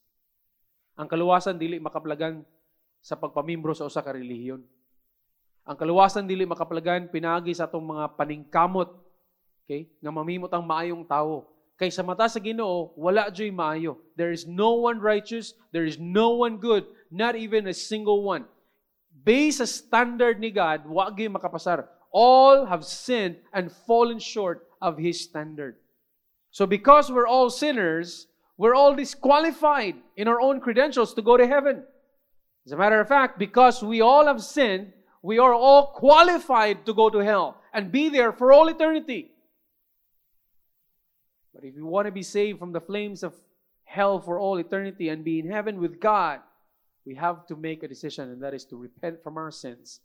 Ang 0.97 1.05
kaluwasan 1.05 1.61
dili 1.61 1.77
makaplagan 1.77 2.41
sa 3.05 3.21
pagpamimbro 3.21 3.77
sa 3.77 3.85
usa 3.85 4.01
ka 4.01 4.17
relihiyon. 4.17 4.65
Ang 5.69 5.77
kaluwasan 5.77 6.25
dili 6.25 6.49
makaplagan 6.49 7.13
pinaagi 7.13 7.53
sa 7.53 7.69
atong 7.69 7.85
mga 7.85 8.17
paningkamot 8.17 8.89
okay 9.69 9.93
nga 10.01 10.09
mamimot 10.09 10.49
ang 10.49 10.65
maayong 10.65 11.05
tawo. 11.05 11.45
Kay 11.81 11.89
sa 11.89 12.05
mata 12.05 12.29
sa 12.29 12.37
Ginoo 12.37 12.93
wala 12.93 13.33
joy 13.33 13.49
maayo. 13.49 13.97
There 14.21 14.31
is 14.31 14.45
no 14.45 14.77
one 14.77 15.01
righteous, 15.01 15.57
there 15.73 15.89
is 15.89 15.97
no 15.97 16.37
one 16.37 16.61
good, 16.61 16.85
not 17.09 17.41
even 17.41 17.67
a 17.67 17.73
single 17.73 18.21
one. 18.21 18.45
Based 19.25 19.59
sa 19.59 19.65
standard 19.65 20.37
ni 20.37 20.53
God, 20.53 20.85
wa 20.85 21.09
gyud 21.09 21.33
makapasar. 21.33 21.89
All 22.13 22.69
have 22.69 22.85
sinned 22.85 23.41
and 23.57 23.73
fallen 23.73 24.21
short 24.21 24.69
of 24.85 25.01
His 25.01 25.25
standard. 25.25 25.81
So 26.53 26.67
because 26.67 27.09
we're 27.09 27.27
all 27.27 27.49
sinners, 27.49 28.29
we're 28.61 28.77
all 28.77 28.95
disqualified 28.95 29.97
in 30.21 30.29
our 30.29 30.37
own 30.37 30.61
credentials 30.61 31.15
to 31.15 31.23
go 31.23 31.39
to 31.41 31.47
heaven. 31.47 31.81
As 32.67 32.73
a 32.73 32.77
matter 32.77 33.01
of 33.01 33.09
fact, 33.09 33.39
because 33.39 33.81
we 33.83 34.03
all 34.03 34.27
have 34.27 34.43
sinned, 34.43 34.93
we 35.23 35.39
are 35.39 35.55
all 35.55 35.97
qualified 35.97 36.85
to 36.85 36.93
go 36.93 37.09
to 37.09 37.25
hell 37.25 37.57
and 37.73 37.91
be 37.91 38.11
there 38.11 38.33
for 38.33 38.53
all 38.53 38.69
eternity. 38.69 39.33
But 41.55 41.65
if 41.65 41.75
you 41.75 41.87
want 41.87 42.07
to 42.07 42.15
be 42.15 42.23
saved 42.23 42.59
from 42.59 42.73
the 42.73 42.81
flames 42.81 43.23
of 43.23 43.35
hell 43.85 44.21
for 44.21 44.39
all 44.39 44.57
eternity 44.59 45.09
and 45.11 45.25
be 45.25 45.39
in 45.41 45.51
heaven 45.51 45.81
with 45.81 45.99
God, 45.99 46.41
we 47.05 47.15
have 47.17 47.47
to 47.49 47.57
make 47.57 47.83
a 47.83 47.89
decision, 47.89 48.31
and 48.31 48.43
that 48.43 48.55
is 48.55 48.65
to 48.71 48.77
repent 48.77 49.23
from 49.23 49.37
our 49.37 49.51
sins 49.51 50.01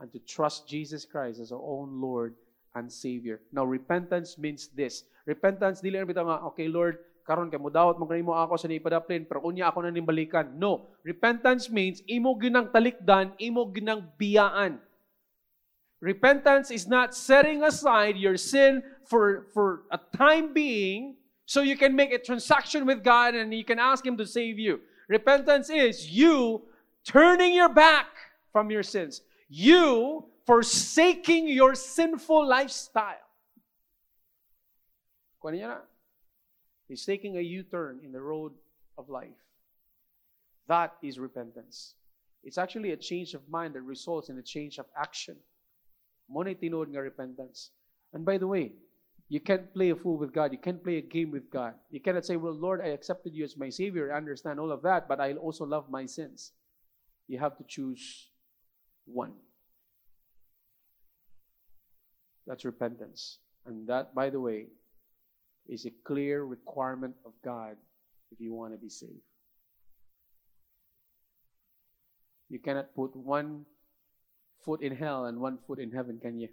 and 0.00 0.10
to 0.10 0.18
trust 0.18 0.66
Jesus 0.66 1.04
Christ 1.04 1.38
as 1.38 1.52
our 1.52 1.62
own 1.62 2.00
Lord 2.00 2.34
and 2.74 2.90
Savior. 2.90 3.38
Now, 3.52 3.62
repentance 3.64 4.34
means 4.34 4.66
this. 4.74 5.06
Repentance, 5.26 5.78
dili 5.78 6.02
na 6.02 6.10
nga, 6.10 6.42
okay, 6.50 6.66
Lord, 6.66 6.98
karon 7.24 7.48
kay 7.48 7.56
mudawat 7.56 7.96
mo 7.96 8.04
kanimo 8.04 8.34
ako 8.34 8.58
sa 8.58 8.68
nipadaplin, 8.68 9.24
pero 9.24 9.40
unya 9.46 9.70
ako 9.70 9.86
na 9.86 9.94
nimbalikan. 9.94 10.58
No. 10.58 10.92
Repentance 11.06 11.72
means 11.72 12.04
imo 12.10 12.34
ginang 12.36 12.68
talikdan, 12.68 13.32
imo 13.40 13.64
ginang 13.70 14.04
biyaan. 14.18 14.82
Repentance 16.04 16.70
is 16.70 16.86
not 16.86 17.14
setting 17.14 17.62
aside 17.62 18.18
your 18.18 18.36
sin 18.36 18.82
for, 19.06 19.46
for 19.54 19.84
a 19.90 19.98
time 20.14 20.52
being 20.52 21.16
so 21.46 21.62
you 21.62 21.78
can 21.78 21.96
make 21.96 22.12
a 22.12 22.18
transaction 22.18 22.84
with 22.84 23.02
God 23.02 23.34
and 23.34 23.54
you 23.54 23.64
can 23.64 23.78
ask 23.78 24.04
Him 24.04 24.18
to 24.18 24.26
save 24.26 24.58
you. 24.58 24.80
Repentance 25.08 25.70
is 25.70 26.10
you 26.10 26.60
turning 27.06 27.54
your 27.54 27.70
back 27.70 28.08
from 28.52 28.70
your 28.70 28.82
sins. 28.82 29.22
You 29.48 30.26
forsaking 30.44 31.48
your 31.48 31.74
sinful 31.74 32.46
lifestyle. 32.46 33.30
He's 36.86 37.06
taking 37.06 37.38
a 37.38 37.40
U-turn 37.40 38.00
in 38.04 38.12
the 38.12 38.20
road 38.20 38.52
of 38.98 39.08
life. 39.08 39.40
That 40.68 40.92
is 41.02 41.18
repentance. 41.18 41.94
It's 42.42 42.58
actually 42.58 42.90
a 42.90 42.96
change 42.98 43.32
of 43.32 43.48
mind 43.48 43.72
that 43.72 43.80
results 43.80 44.28
in 44.28 44.36
a 44.36 44.42
change 44.42 44.76
of 44.76 44.84
action. 44.94 45.36
Muna 46.30 46.54
tinuod 46.56 46.88
nga 46.88 47.00
repentance. 47.00 47.70
And 48.12 48.24
by 48.24 48.38
the 48.38 48.46
way, 48.46 48.72
you 49.28 49.40
can't 49.40 49.72
play 49.72 49.90
a 49.90 49.96
fool 49.96 50.18
with 50.18 50.32
God. 50.32 50.52
You 50.52 50.58
can't 50.58 50.82
play 50.82 50.98
a 50.98 51.02
game 51.02 51.30
with 51.30 51.50
God. 51.50 51.74
You 51.90 52.00
cannot 52.00 52.24
say, 52.24 52.36
Well, 52.36 52.52
Lord, 52.54 52.80
I 52.80 52.88
accepted 52.88 53.34
you 53.34 53.44
as 53.44 53.56
my 53.56 53.68
Savior. 53.68 54.12
I 54.12 54.16
understand 54.16 54.60
all 54.60 54.70
of 54.70 54.82
that, 54.82 55.08
but 55.08 55.20
I 55.20 55.32
also 55.34 55.64
love 55.64 55.90
my 55.90 56.06
sins. 56.06 56.52
You 57.26 57.38
have 57.38 57.56
to 57.56 57.64
choose 57.64 58.30
one. 59.06 59.32
That's 62.46 62.64
repentance. 62.64 63.38
And 63.66 63.88
that, 63.88 64.14
by 64.14 64.28
the 64.28 64.40
way, 64.40 64.66
is 65.66 65.86
a 65.86 65.92
clear 66.04 66.44
requirement 66.44 67.14
of 67.24 67.32
God 67.42 67.76
if 68.30 68.40
you 68.40 68.52
want 68.52 68.74
to 68.74 68.78
be 68.78 68.90
saved. 68.90 69.24
You 72.50 72.58
cannot 72.58 72.94
put 72.94 73.16
one 73.16 73.64
foot 74.64 74.82
in 74.82 74.94
hell 74.96 75.26
and 75.26 75.40
one 75.40 75.58
foot 75.66 75.78
in 75.78 75.92
heaven, 75.92 76.18
can 76.20 76.38
you? 76.38 76.48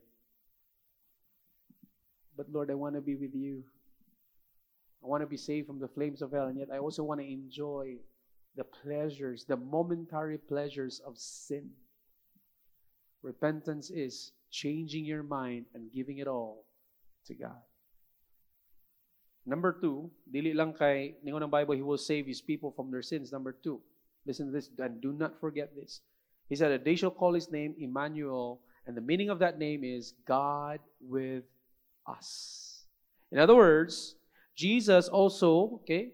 But 2.36 2.52
Lord, 2.52 2.71
I 2.71 2.76
want 2.76 2.95
to 2.95 3.02
be 3.02 3.15
with 3.15 3.36
you. 3.36 3.63
I 5.04 5.08
want 5.08 5.21
to 5.21 5.28
be 5.28 5.38
saved 5.38 5.67
from 5.67 5.80
the 5.80 5.88
flames 5.88 6.21
of 6.21 6.32
hell, 6.32 6.47
and 6.47 6.58
yet 6.58 6.69
I 6.71 6.78
also 6.78 7.04
want 7.04 7.21
to 7.21 7.28
enjoy 7.28 7.97
the 8.56 8.63
pleasures, 8.63 9.45
the 9.45 9.58
momentary 9.58 10.38
pleasures 10.38 11.02
of 11.06 11.17
sin. 11.17 11.69
Repentance 13.24 13.89
is 13.89 14.32
changing 14.52 15.06
your 15.06 15.24
mind 15.24 15.65
and 15.74 15.91
giving 15.91 16.19
it 16.19 16.28
all 16.28 16.65
to 17.26 17.34
God. 17.34 17.62
Number 19.45 19.74
two, 19.74 20.12
dili 20.30 20.54
lang 20.54 20.74
kay 20.74 21.15
ningon 21.26 21.41
ng 21.43 21.50
Bible, 21.50 21.76
He 21.76 21.82
will 21.82 21.97
save 21.97 22.28
His 22.28 22.41
people 22.41 22.69
from 22.69 22.91
their 22.91 23.02
sins. 23.02 23.32
Number 23.32 23.54
two, 23.54 23.82
listen 24.26 24.47
to 24.47 24.52
this 24.52 24.69
and 24.78 25.02
do 25.02 25.13
not 25.13 25.39
forget 25.39 25.74
this. 25.74 26.02
He 26.52 26.58
said, 26.58 26.70
that 26.74 26.84
They 26.84 26.98
shall 26.98 27.12
call 27.12 27.34
His 27.34 27.50
name 27.50 27.76
Emmanuel, 27.80 28.60
and 28.86 28.96
the 28.96 29.00
meaning 29.00 29.30
of 29.30 29.40
that 29.40 29.58
name 29.58 29.86
is 29.86 30.16
God 30.28 30.80
with 31.00 31.46
us. 32.06 32.84
In 33.32 33.40
other 33.40 33.56
words, 33.56 34.16
Jesus 34.54 35.08
also, 35.08 35.80
okay, 35.82 36.10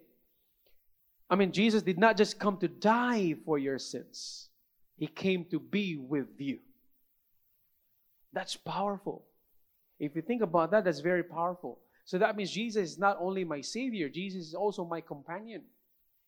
I 1.27 1.35
mean, 1.35 1.51
Jesus 1.51 1.81
did 1.81 1.97
not 1.97 2.17
just 2.17 2.39
come 2.39 2.57
to 2.57 2.67
die 2.67 3.33
for 3.45 3.57
your 3.57 3.79
sins, 3.79 4.49
He 4.95 5.07
came 5.07 5.43
to 5.45 5.59
be 5.59 5.97
with 5.97 6.27
you. 6.37 6.59
That's 8.31 8.55
powerful. 8.55 9.25
If 9.99 10.15
you 10.15 10.21
think 10.21 10.43
about 10.43 10.69
that, 10.69 10.85
that's 10.85 10.99
very 10.99 11.23
powerful. 11.23 11.79
So 12.05 12.19
that 12.19 12.37
means 12.37 12.51
Jesus 12.51 12.91
is 12.91 12.99
not 12.99 13.17
only 13.19 13.43
my 13.43 13.61
Savior, 13.61 14.07
Jesus 14.07 14.49
is 14.49 14.53
also 14.53 14.85
my 14.85 15.01
companion. 15.01 15.63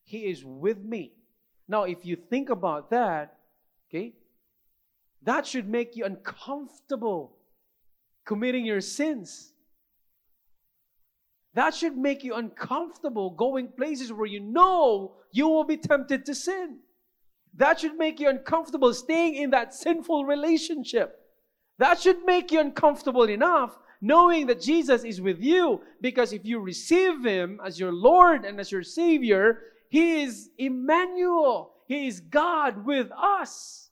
He 0.03 0.21
is 0.25 0.43
with 0.43 0.79
me. 0.79 1.11
Now, 1.67 1.83
if 1.83 2.03
you 2.03 2.15
think 2.15 2.49
about 2.49 2.89
that, 2.89 3.35
okay, 3.89 4.13
that 5.23 5.45
should 5.45 5.67
make 5.67 5.95
you 5.95 6.05
uncomfortable 6.05 7.37
committing 8.25 8.65
your 8.65 8.81
sins. 8.81 9.53
That 11.55 11.73
should 11.73 11.97
make 11.97 12.23
you 12.23 12.35
uncomfortable 12.35 13.31
going 13.31 13.69
places 13.69 14.13
where 14.13 14.27
you 14.27 14.39
know 14.39 15.15
you 15.31 15.47
will 15.47 15.63
be 15.63 15.77
tempted 15.77 16.25
to 16.25 16.35
sin. 16.35 16.79
That 17.55 17.79
should 17.79 17.97
make 17.97 18.19
you 18.19 18.29
uncomfortable 18.29 18.93
staying 18.93 19.35
in 19.35 19.49
that 19.49 19.73
sinful 19.73 20.25
relationship. 20.25 21.19
That 21.79 21.99
should 21.99 22.23
make 22.25 22.51
you 22.51 22.59
uncomfortable 22.59 23.23
enough 23.23 23.77
knowing 24.01 24.47
that 24.47 24.61
Jesus 24.61 25.03
is 25.03 25.19
with 25.19 25.41
you 25.41 25.81
because 26.01 26.31
if 26.31 26.45
you 26.45 26.59
receive 26.59 27.25
Him 27.25 27.59
as 27.65 27.79
your 27.79 27.91
Lord 27.91 28.45
and 28.45 28.59
as 28.59 28.71
your 28.71 28.83
Savior, 28.83 29.61
He 29.89 30.21
is 30.21 30.49
Emmanuel. 30.57 31.73
He 31.89 32.05
is 32.05 32.21
God 32.21 32.85
with 32.85 33.09
us. 33.17 33.89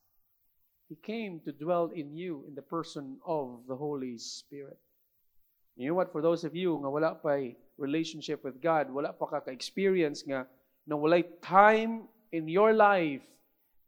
He 0.88 0.94
came 1.02 1.42
to 1.50 1.52
dwell 1.52 1.90
in 1.90 2.14
you 2.14 2.46
in 2.48 2.54
the 2.54 2.62
person 2.62 3.18
of 3.26 3.66
the 3.68 3.76
Holy 3.76 4.22
Spirit. 4.22 4.78
You 5.76 5.90
know 5.90 5.96
what? 5.98 6.12
For 6.12 6.22
those 6.22 6.46
of 6.46 6.54
you 6.54 6.78
nga 6.78 6.90
wala 6.94 7.18
pa 7.18 7.42
relationship 7.82 8.46
with 8.46 8.62
God, 8.62 8.94
wala 8.94 9.18
pa 9.18 9.26
experience 9.50 10.22
nga 10.22 10.46
na 10.86 10.94
walay 10.94 11.26
time 11.42 12.06
in 12.30 12.46
your 12.46 12.70
life 12.70 13.26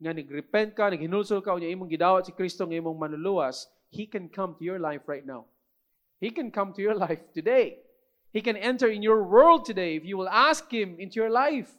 nga 0.02 0.10
nagrepent 0.10 0.74
ka, 0.74 0.90
naghinulsol 0.90 1.46
ka, 1.46 1.54
unya 1.54 1.70
imong 1.70 1.94
gidawat 1.94 2.26
si 2.26 2.34
Kristo 2.34 2.66
nga 2.66 2.82
imong 2.82 2.98
manluluwas, 2.98 3.70
He 3.94 4.10
can 4.10 4.26
come 4.26 4.58
to 4.58 4.66
your 4.66 4.82
life 4.82 5.06
right 5.06 5.26
now. 5.26 5.46
He 6.18 6.34
can 6.34 6.50
come 6.50 6.74
to 6.74 6.82
your 6.82 6.98
life 6.98 7.22
today. 7.30 7.78
He 8.34 8.42
can 8.42 8.58
enter 8.58 8.90
in 8.90 9.06
your 9.06 9.22
world 9.22 9.70
today 9.70 10.02
if 10.02 10.06
you 10.06 10.18
will 10.18 10.30
ask 10.34 10.66
Him 10.74 10.98
into 10.98 11.22
your 11.22 11.30
life. 11.30 11.70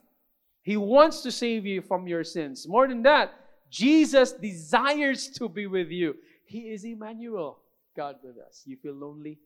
He 0.62 0.76
wants 0.76 1.22
to 1.22 1.32
save 1.32 1.64
you 1.66 1.82
from 1.82 2.06
your 2.06 2.24
sins. 2.24 2.66
More 2.68 2.86
than 2.86 3.02
that, 3.02 3.32
Jesus 3.70 4.32
desires 4.32 5.28
to 5.38 5.48
be 5.48 5.66
with 5.66 5.90
you. 5.90 6.16
He 6.44 6.70
is 6.70 6.84
Emmanuel, 6.84 7.60
God 7.96 8.16
with 8.22 8.36
us. 8.38 8.62
You 8.66 8.76
feel 8.76 8.94
lonely? 8.94 9.38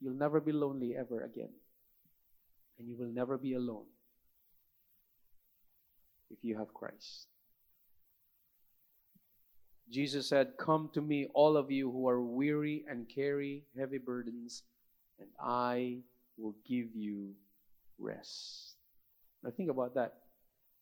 You'll 0.00 0.14
never 0.14 0.40
be 0.40 0.52
lonely 0.52 0.94
ever 0.96 1.24
again. 1.24 1.50
And 2.78 2.88
you 2.88 2.96
will 2.96 3.12
never 3.12 3.36
be 3.36 3.54
alone 3.54 3.86
if 6.30 6.38
you 6.42 6.56
have 6.58 6.72
Christ. 6.72 7.26
Jesus 9.90 10.28
said, 10.28 10.52
Come 10.58 10.90
to 10.94 11.00
me, 11.00 11.28
all 11.34 11.56
of 11.56 11.70
you 11.70 11.90
who 11.90 12.08
are 12.08 12.20
weary 12.20 12.84
and 12.88 13.08
carry 13.08 13.64
heavy 13.76 13.98
burdens, 13.98 14.62
and 15.18 15.28
I 15.40 15.98
will 16.36 16.54
give 16.68 16.94
you 16.94 17.32
rest. 17.98 18.77
Now 19.42 19.50
think 19.50 19.70
about 19.70 19.94
that. 19.94 20.14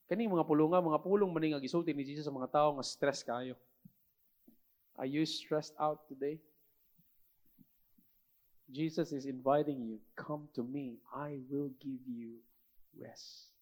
Kani 0.07 0.31
mga 0.31 0.47
pulunga, 0.47 0.79
mga 0.79 1.03
pulong 1.03 1.31
maning 1.35 1.59
nga 1.59 1.63
gisulti 1.63 1.91
ni 1.91 2.07
Jesus 2.07 2.25
sa 2.25 2.35
mga 2.35 2.51
tao 2.51 2.69
nga 2.79 2.87
stress 2.87 3.27
kayo. 3.27 3.59
Are 4.97 5.09
you 5.09 5.27
stressed 5.27 5.75
out 5.77 6.07
today? 6.09 6.41
Jesus 8.71 9.13
is 9.13 9.27
inviting 9.27 9.83
you, 9.83 10.01
come 10.17 10.49
to 10.55 10.65
me. 10.65 10.99
I 11.15 11.39
will 11.51 11.71
give 11.79 12.03
you 12.09 12.41
rest. 12.99 13.53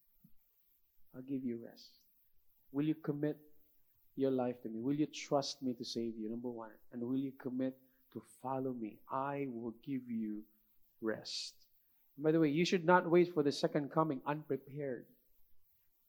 I'll 1.13 1.27
give 1.27 1.45
you 1.45 1.61
rest. 1.61 2.01
Will 2.73 2.87
you 2.89 2.95
commit 2.95 3.37
your 4.17 4.31
life 4.31 4.63
to 4.63 4.69
me? 4.69 4.81
Will 4.81 4.97
you 4.97 5.07
trust 5.07 5.61
me 5.61 5.75
to 5.75 5.85
save 5.85 6.17
you? 6.17 6.31
Number 6.31 6.49
one. 6.49 6.73
And 6.93 7.03
will 7.03 7.21
you 7.21 7.33
commit 7.37 7.77
to 8.15 8.23
follow 8.41 8.73
me. 8.73 8.99
I 9.11 9.49
will 9.51 9.75
give 9.85 10.09
you 10.09 10.43
rest. 11.03 11.64
By 12.17 12.33
the 12.33 12.41
way, 12.41 12.49
you 12.49 12.65
should 12.65 12.85
not 12.85 13.11
wait 13.11 13.35
for 13.35 13.43
the 13.43 13.53
second 13.53 13.91
coming 13.91 14.21
unprepared 14.27 15.07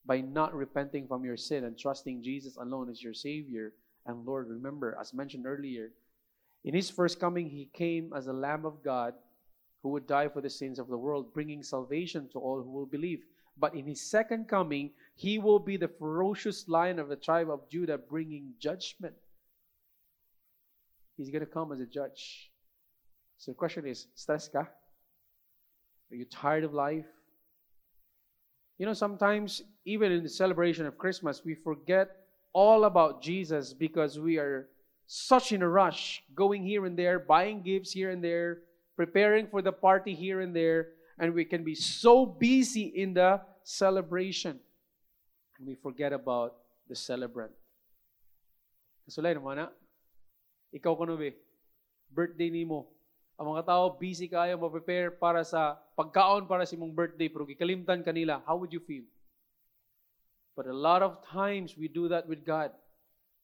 by 0.04 0.20
not 0.20 0.54
repenting 0.54 1.08
from 1.08 1.24
your 1.24 1.36
sin 1.36 1.64
and 1.64 1.76
trusting 1.76 2.22
Jesus 2.22 2.56
alone 2.56 2.88
as 2.88 3.02
your 3.02 3.14
Savior 3.14 3.72
and 4.06 4.24
Lord. 4.24 4.48
Remember, 4.48 4.96
as 5.00 5.12
mentioned 5.12 5.46
earlier, 5.46 5.90
in 6.64 6.74
His 6.74 6.90
first 6.90 7.18
coming, 7.18 7.50
He 7.50 7.70
came 7.72 8.12
as 8.14 8.28
a 8.28 8.32
Lamb 8.32 8.64
of 8.64 8.84
God 8.84 9.14
who 9.82 9.90
would 9.90 10.06
die 10.06 10.28
for 10.28 10.40
the 10.40 10.50
sins 10.50 10.78
of 10.78 10.88
the 10.88 10.96
world, 10.96 11.34
bringing 11.34 11.62
salvation 11.62 12.28
to 12.32 12.38
all 12.38 12.62
who 12.62 12.70
will 12.70 12.86
believe. 12.86 13.24
But 13.58 13.74
in 13.74 13.86
His 13.86 14.00
second 14.08 14.48
coming, 14.48 14.92
He 15.16 15.38
will 15.38 15.58
be 15.58 15.76
the 15.76 15.88
ferocious 15.88 16.68
lion 16.68 17.00
of 17.00 17.08
the 17.08 17.16
tribe 17.16 17.50
of 17.50 17.68
Judah, 17.68 17.98
bringing 17.98 18.54
judgment. 18.60 19.14
He's 21.16 21.30
going 21.30 21.44
to 21.44 21.50
come 21.50 21.72
as 21.72 21.80
a 21.80 21.86
judge. 21.86 22.50
So 23.38 23.50
the 23.50 23.56
question 23.56 23.86
is, 23.86 24.06
stress 24.14 24.48
ka? 24.48 24.66
Are 26.10 26.16
you 26.16 26.24
tired 26.24 26.64
of 26.64 26.74
life? 26.74 27.06
You 28.78 28.86
know, 28.86 28.92
sometimes, 28.92 29.62
even 29.84 30.12
in 30.12 30.22
the 30.22 30.28
celebration 30.28 30.86
of 30.86 30.98
Christmas, 30.98 31.42
we 31.44 31.54
forget 31.54 32.10
all 32.52 32.84
about 32.84 33.22
Jesus 33.22 33.72
because 33.72 34.18
we 34.18 34.38
are 34.38 34.68
such 35.06 35.52
in 35.52 35.62
a 35.62 35.68
rush, 35.68 36.22
going 36.34 36.62
here 36.62 36.84
and 36.84 36.98
there, 36.98 37.18
buying 37.18 37.62
gifts 37.62 37.92
here 37.92 38.10
and 38.10 38.22
there, 38.22 38.58
preparing 38.96 39.46
for 39.46 39.62
the 39.62 39.72
party 39.72 40.14
here 40.14 40.40
and 40.40 40.54
there, 40.54 40.88
and 41.18 41.32
we 41.32 41.44
can 41.44 41.64
be 41.64 41.74
so 41.74 42.26
busy 42.26 42.92
in 42.94 43.14
the 43.14 43.40
celebration. 43.62 44.58
And 45.58 45.66
we 45.66 45.74
forget 45.74 46.12
about 46.12 46.56
the 46.88 46.94
celebrant. 46.94 47.52
Kasulay 49.08 49.38
naman 49.38 49.56
na, 49.56 49.68
ikaw 50.74 50.98
be, 51.16 51.32
birthday 52.12 52.50
ni 52.50 52.64
mo, 52.64 52.86
ang 53.36 53.52
mga 53.52 53.68
tao, 53.68 53.92
busy 53.92 54.32
kayo 54.32 54.56
ma-prepare 54.56 55.12
para 55.12 55.44
sa 55.44 55.76
pagkaon 55.92 56.48
para 56.48 56.64
sa 56.64 56.72
imong 56.72 56.92
birthday, 56.92 57.28
pero 57.28 57.44
gikalimtan 57.44 58.00
kanila, 58.00 58.40
how 58.48 58.56
would 58.56 58.72
you 58.72 58.80
feel? 58.80 59.04
But 60.56 60.64
a 60.64 60.72
lot 60.72 61.04
of 61.04 61.20
times 61.20 61.76
we 61.76 61.84
do 61.84 62.08
that 62.08 62.24
with 62.24 62.40
God. 62.48 62.72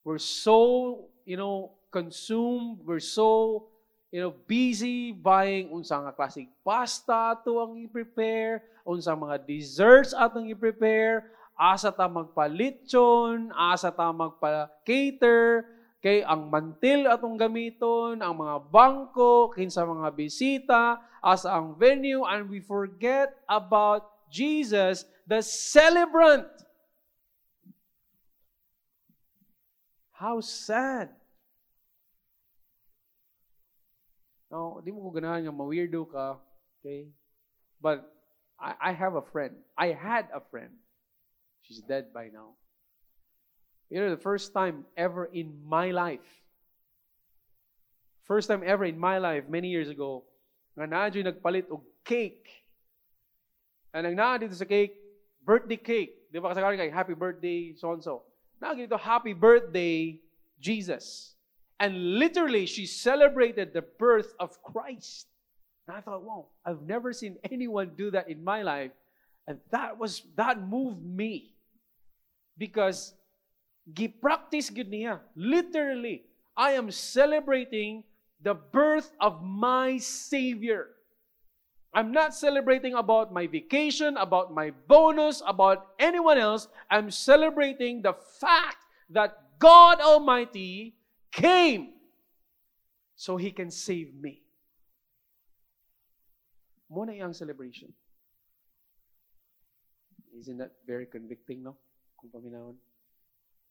We're 0.01 0.17
so, 0.21 1.13
you 1.29 1.37
know, 1.37 1.77
consumed, 1.93 2.81
we're 2.89 3.05
so, 3.05 3.69
you 4.09 4.25
know, 4.25 4.33
busy 4.49 5.13
buying 5.13 5.69
unsang 5.69 6.09
nga 6.09 6.17
klaseng 6.17 6.49
pasta 6.65 7.37
to 7.45 7.61
ang 7.61 7.77
i-prepare, 7.85 8.65
unsang 8.89 9.21
mga 9.21 9.45
desserts 9.45 10.17
atong 10.17 10.49
i-prepare, 10.49 11.29
asa 11.53 11.93
ta 11.93 12.09
magpalitson, 12.09 13.53
asa 13.53 13.93
ta 13.93 14.09
magpa-cater, 14.09 15.69
Kay 16.03 16.27
ang 16.27 16.51
mantil 16.51 17.07
atong 17.07 17.39
gamiton, 17.39 18.19
ang 18.19 18.35
mga 18.35 18.59
bangko, 18.75 19.55
kinsa 19.55 19.87
mga 19.87 20.11
bisita, 20.11 20.99
as 21.23 21.47
ang 21.47 21.79
venue, 21.79 22.27
and 22.27 22.51
we 22.51 22.59
forget 22.59 23.31
about 23.47 24.11
Jesus, 24.27 25.07
the 25.31 25.39
celebrant. 25.39 26.51
How 30.11 30.43
sad. 30.43 31.15
No, 34.51 34.83
di 34.83 34.91
mo 34.91 35.07
ko 35.07 35.15
ganahan 35.15 35.47
nga 35.47 35.55
ma-weirdo 35.55 36.03
ka. 36.11 36.43
Okay? 36.83 37.15
But 37.79 38.03
I, 38.59 38.91
I 38.91 38.93
have 38.93 39.15
a 39.15 39.23
friend. 39.23 39.55
I 39.79 39.95
had 39.95 40.27
a 40.35 40.43
friend. 40.43 40.83
She's 41.63 41.79
dead 41.87 42.11
by 42.11 42.27
now. 42.35 42.59
You 43.93 44.01
know, 44.01 44.09
the 44.09 44.17
first 44.17 44.55
time 44.55 44.87
ever 44.97 45.27
in 45.27 45.53
my 45.69 45.91
life, 45.91 46.25
first 48.25 48.49
time 48.49 48.63
ever 48.65 48.87
in 48.87 48.99
my 48.99 49.19
life, 49.19 49.45
many 49.53 49.69
years 49.69 49.93
ago, 49.93 50.25
nga 50.73 50.89
naa 50.89 51.13
nagpalit 51.13 51.69
og 51.69 51.85
cake. 52.01 52.49
And 53.93 54.09
ang 54.09 54.17
naa 54.17 54.41
dito 54.41 54.57
sa 54.57 54.65
cake, 54.65 54.97
birthday 55.45 55.77
cake. 55.77 56.33
Di 56.33 56.41
ba 56.41 56.49
kasagaran 56.49 56.81
kay 56.81 56.89
happy 56.89 57.13
birthday, 57.13 57.77
so-and-so. 57.77 58.25
Naa 58.65 58.73
dito, 58.73 58.97
happy 58.97 59.37
birthday, 59.37 60.17
Jesus. 60.57 61.37
And 61.77 62.17
literally, 62.17 62.65
she 62.65 62.89
celebrated 62.89 63.77
the 63.77 63.85
birth 64.01 64.33
of 64.41 64.57
Christ. 64.65 65.29
And 65.85 65.93
I 65.93 66.01
thought, 66.01 66.25
wow, 66.25 66.49
I've 66.65 66.81
never 66.81 67.13
seen 67.13 67.37
anyone 67.45 67.93
do 67.93 68.09
that 68.17 68.33
in 68.33 68.41
my 68.41 68.65
life. 68.65 68.97
And 69.45 69.61
that 69.69 70.01
was, 70.01 70.25
that 70.41 70.65
moved 70.65 71.05
me. 71.05 71.53
Because 72.57 73.13
Gi-practice 73.91 74.71
gud 74.71 74.87
niya. 74.87 75.19
Literally, 75.35 76.23
I 76.55 76.79
am 76.79 76.91
celebrating 76.91 78.05
the 78.39 78.55
birth 78.55 79.11
of 79.19 79.43
my 79.43 79.99
Savior. 79.99 80.95
I'm 81.95 82.13
not 82.13 82.35
celebrating 82.35 82.95
about 82.95 83.33
my 83.33 83.47
vacation, 83.47 84.17
about 84.17 84.55
my 84.55 84.71
bonus, 84.89 85.43
about 85.47 85.93
anyone 85.99 86.39
else. 86.39 86.69
I'm 86.91 87.11
celebrating 87.11 88.01
the 88.01 88.15
fact 88.41 88.81
that 89.11 89.59
God 89.59 90.01
Almighty 90.01 90.97
came 91.31 91.93
so 93.15 93.37
He 93.37 93.51
can 93.51 93.71
save 93.71 94.15
me. 94.15 94.41
Muna 96.91 97.17
yung 97.17 97.33
celebration. 97.33 97.93
Isn't 100.33 100.59
that 100.59 100.73
very 100.87 101.05
convicting, 101.07 101.63
no? 101.63 101.77
Kung 102.17 102.33
paminahon. 102.33 102.77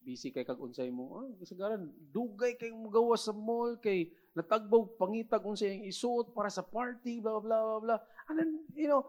Busy 0.02 0.34
kay 0.34 0.42
kag 0.42 0.60
unsay 0.60 0.90
mo. 0.90 1.22
Ah 1.22 1.30
kasagaran 1.38 1.90
dugay 2.10 2.58
kay 2.58 2.74
magawa 2.74 3.14
sa 3.16 3.32
mall 3.32 3.78
kay 3.78 4.10
natagbaw 4.34 4.98
pangitag 4.98 5.46
unsay 5.46 5.78
ang 5.78 5.86
isuot 5.86 6.34
para 6.34 6.50
sa 6.50 6.66
party 6.66 7.22
blah 7.22 7.38
blah 7.38 7.62
blah 7.62 7.80
blah 7.80 8.00
and 8.30 8.36
then 8.42 8.50
you 8.74 8.90
know 8.90 9.06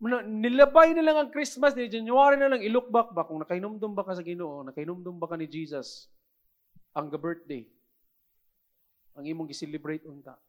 nilabay 0.00 0.96
na 0.96 1.04
lang 1.04 1.16
ang 1.20 1.28
Christmas 1.28 1.76
ni 1.76 1.84
January 1.84 2.40
na 2.40 2.48
lang 2.48 2.64
i-look 2.64 2.88
back 2.88 3.12
ba? 3.12 3.28
Kung 3.28 3.44
nakainomdom 3.44 3.92
ba 3.92 4.00
ka 4.00 4.16
sa 4.16 4.24
Ginoo 4.24 4.64
nakainomdom 4.64 5.20
ba 5.20 5.28
ka 5.28 5.36
ni 5.36 5.44
Jesus 5.44 6.08
ang 6.96 7.12
birthday 7.12 7.68
ang 9.14 9.28
imong 9.28 9.52
gi-celebrate 9.52 10.06
unta. 10.08 10.40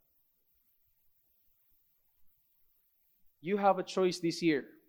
You 3.41 3.57
have 3.57 3.81
a 3.81 3.85
choice 3.85 4.21
this 4.21 4.39
year 4.39 4.80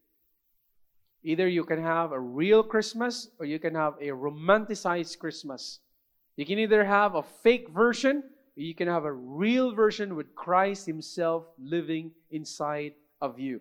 Either 1.25 1.47
you 1.47 1.65
can 1.65 1.81
have 1.81 2.13
a 2.13 2.19
real 2.19 2.63
Christmas 2.63 3.29
or 3.39 3.47
you 3.47 3.59
can 3.59 3.75
have 3.75 3.95
a 4.01 4.09
romanticized 4.09 5.19
Christmas. 5.19 5.79
You 6.37 6.45
can 6.45 6.59
either 6.59 6.85
have 6.85 7.15
a 7.15 7.23
fake 7.23 7.69
version 7.69 8.25
or 8.57 8.63
you 8.63 8.75
can 8.75 8.89
have 8.89 9.05
a 9.05 9.13
real 9.13 9.73
version 9.75 10.17
with 10.17 10.35
Christ 10.35 10.87
Himself 10.87 11.45
living 11.59 12.11
inside 12.31 12.95
of 13.21 13.39
you. 13.39 13.61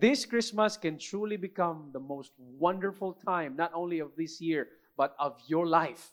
This 0.00 0.24
Christmas 0.24 0.76
can 0.76 0.98
truly 0.98 1.36
become 1.36 1.90
the 1.92 2.00
most 2.00 2.32
wonderful 2.38 3.12
time, 3.12 3.54
not 3.56 3.70
only 3.74 4.00
of 4.00 4.10
this 4.16 4.40
year, 4.40 4.68
but 4.96 5.14
of 5.18 5.38
your 5.46 5.66
life, 5.66 6.10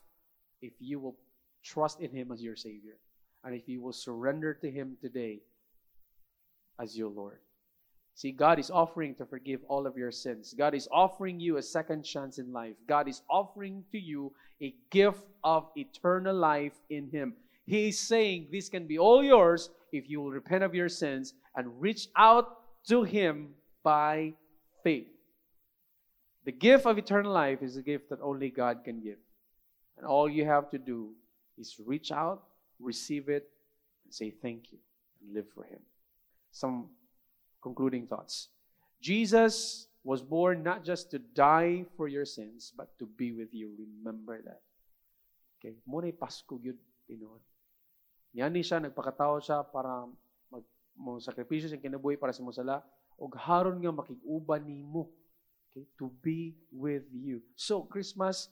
if 0.62 0.74
you 0.80 1.00
will 1.00 1.16
trust 1.64 2.00
in 2.02 2.12
Him 2.12 2.32
as 2.32 2.42
your 2.42 2.56
Savior 2.56 2.98
and 3.44 3.56
if 3.56 3.68
you 3.68 3.82
will 3.82 3.94
surrender 3.94 4.54
to 4.54 4.70
Him 4.70 4.98
today 5.02 5.40
as 6.80 6.98
your 6.98 7.10
Lord. 7.10 7.40
See, 8.18 8.32
God 8.32 8.58
is 8.58 8.72
offering 8.72 9.14
to 9.18 9.28
forgive 9.28 9.60
all 9.68 9.86
of 9.86 9.96
your 9.96 10.10
sins. 10.10 10.56
God 10.58 10.74
is 10.74 10.88
offering 10.92 11.40
you 11.40 11.58
a 11.58 11.62
second 11.62 12.02
chance 12.02 12.40
in 12.40 12.52
life. 12.52 12.74
God 12.88 13.08
is 13.08 13.22
offering 13.30 13.84
to 13.92 14.00
you 14.00 14.34
a 14.60 14.74
gift 14.90 15.22
of 15.44 15.70
eternal 15.76 16.36
life 16.36 16.74
in 16.90 17.12
Him. 17.12 17.36
He 17.68 17.90
is 17.90 18.00
saying 18.00 18.48
this 18.52 18.70
can 18.70 18.88
be 18.88 18.98
all 18.98 19.24
yours 19.24 19.70
if 19.92 20.10
you 20.10 20.20
will 20.20 20.32
repent 20.32 20.64
of 20.64 20.74
your 20.74 20.90
sins 20.90 21.36
and 21.56 21.80
reach 21.80 22.08
out 22.18 22.58
to 22.88 23.04
Him 23.04 23.50
by 23.84 24.34
faith. 24.84 25.10
The 26.44 26.54
gift 26.54 26.88
of 26.88 26.98
eternal 26.98 27.32
life 27.32 27.62
is 27.62 27.78
a 27.78 27.84
gift 27.84 28.10
that 28.10 28.20
only 28.24 28.50
God 28.50 28.84
can 28.84 29.00
give. 29.00 29.20
And 29.96 30.08
all 30.08 30.28
you 30.28 30.44
have 30.44 30.72
to 30.72 30.80
do 30.80 31.12
is 31.56 31.76
reach 31.86 32.12
out, 32.12 32.42
receive 32.80 33.30
it, 33.30 33.48
and 34.06 34.12
say 34.12 34.32
thank 34.32 34.72
you, 34.72 34.80
and 35.22 35.36
live 35.36 35.46
for 35.54 35.66
Him. 35.66 35.82
Some 36.50 36.88
concluding 37.62 38.08
thoughts. 38.08 38.50
Jesus 39.02 39.88
was 40.08 40.24
born 40.24 40.64
not 40.64 40.88
just 40.88 41.12
to 41.12 41.20
die 41.20 41.84
for 42.00 42.08
your 42.08 42.24
sins, 42.24 42.72
but 42.72 42.88
to 42.98 43.06
be 43.06 43.36
with 43.36 43.52
you. 43.52 43.76
Remember 43.76 44.40
that. 44.42 44.64
Okay? 45.60 45.76
Muna 45.84 46.16
Pasko 46.16 46.56
yun, 46.64 46.80
Pinoon. 47.04 47.44
Yan 48.32 48.54
ni 48.54 48.64
siya, 48.64 48.80
nagpakatao 48.80 49.44
siya 49.44 49.68
para 49.68 50.08
mag, 50.48 50.64
mo 50.96 51.20
sakripisyo 51.20 51.68
siyang 51.68 51.84
kinabuhi 51.84 52.16
para 52.16 52.32
sa 52.32 52.40
musala, 52.40 52.86
o 53.20 53.28
haron 53.36 53.84
nga 53.84 53.92
makiguban 53.92 54.64
nimo. 54.64 55.12
Okay? 55.76 55.84
To 56.00 56.08
be 56.24 56.56
with 56.72 57.04
you. 57.12 57.44
So, 57.60 57.84
Christmas 57.84 58.48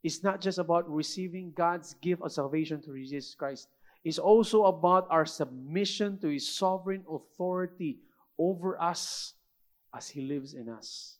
is 0.00 0.24
not 0.24 0.40
just 0.40 0.56
about 0.56 0.88
receiving 0.88 1.52
God's 1.52 1.92
gift 2.00 2.22
of 2.22 2.32
salvation 2.32 2.80
through 2.80 3.02
Jesus 3.02 3.34
Christ. 3.36 3.68
It's 4.06 4.22
also 4.22 4.70
about 4.70 5.10
our 5.10 5.26
submission 5.26 6.16
to 6.22 6.30
His 6.30 6.46
sovereign 6.46 7.02
authority 7.10 8.05
over 8.38 8.80
us 8.80 9.34
as 9.94 10.08
He 10.08 10.20
lives 10.20 10.54
in 10.54 10.68
us. 10.68 11.18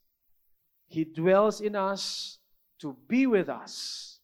He 0.88 1.04
dwells 1.04 1.60
in 1.60 1.74
us 1.74 2.38
to 2.80 2.96
be 3.08 3.26
with 3.26 3.48
us. 3.48 4.18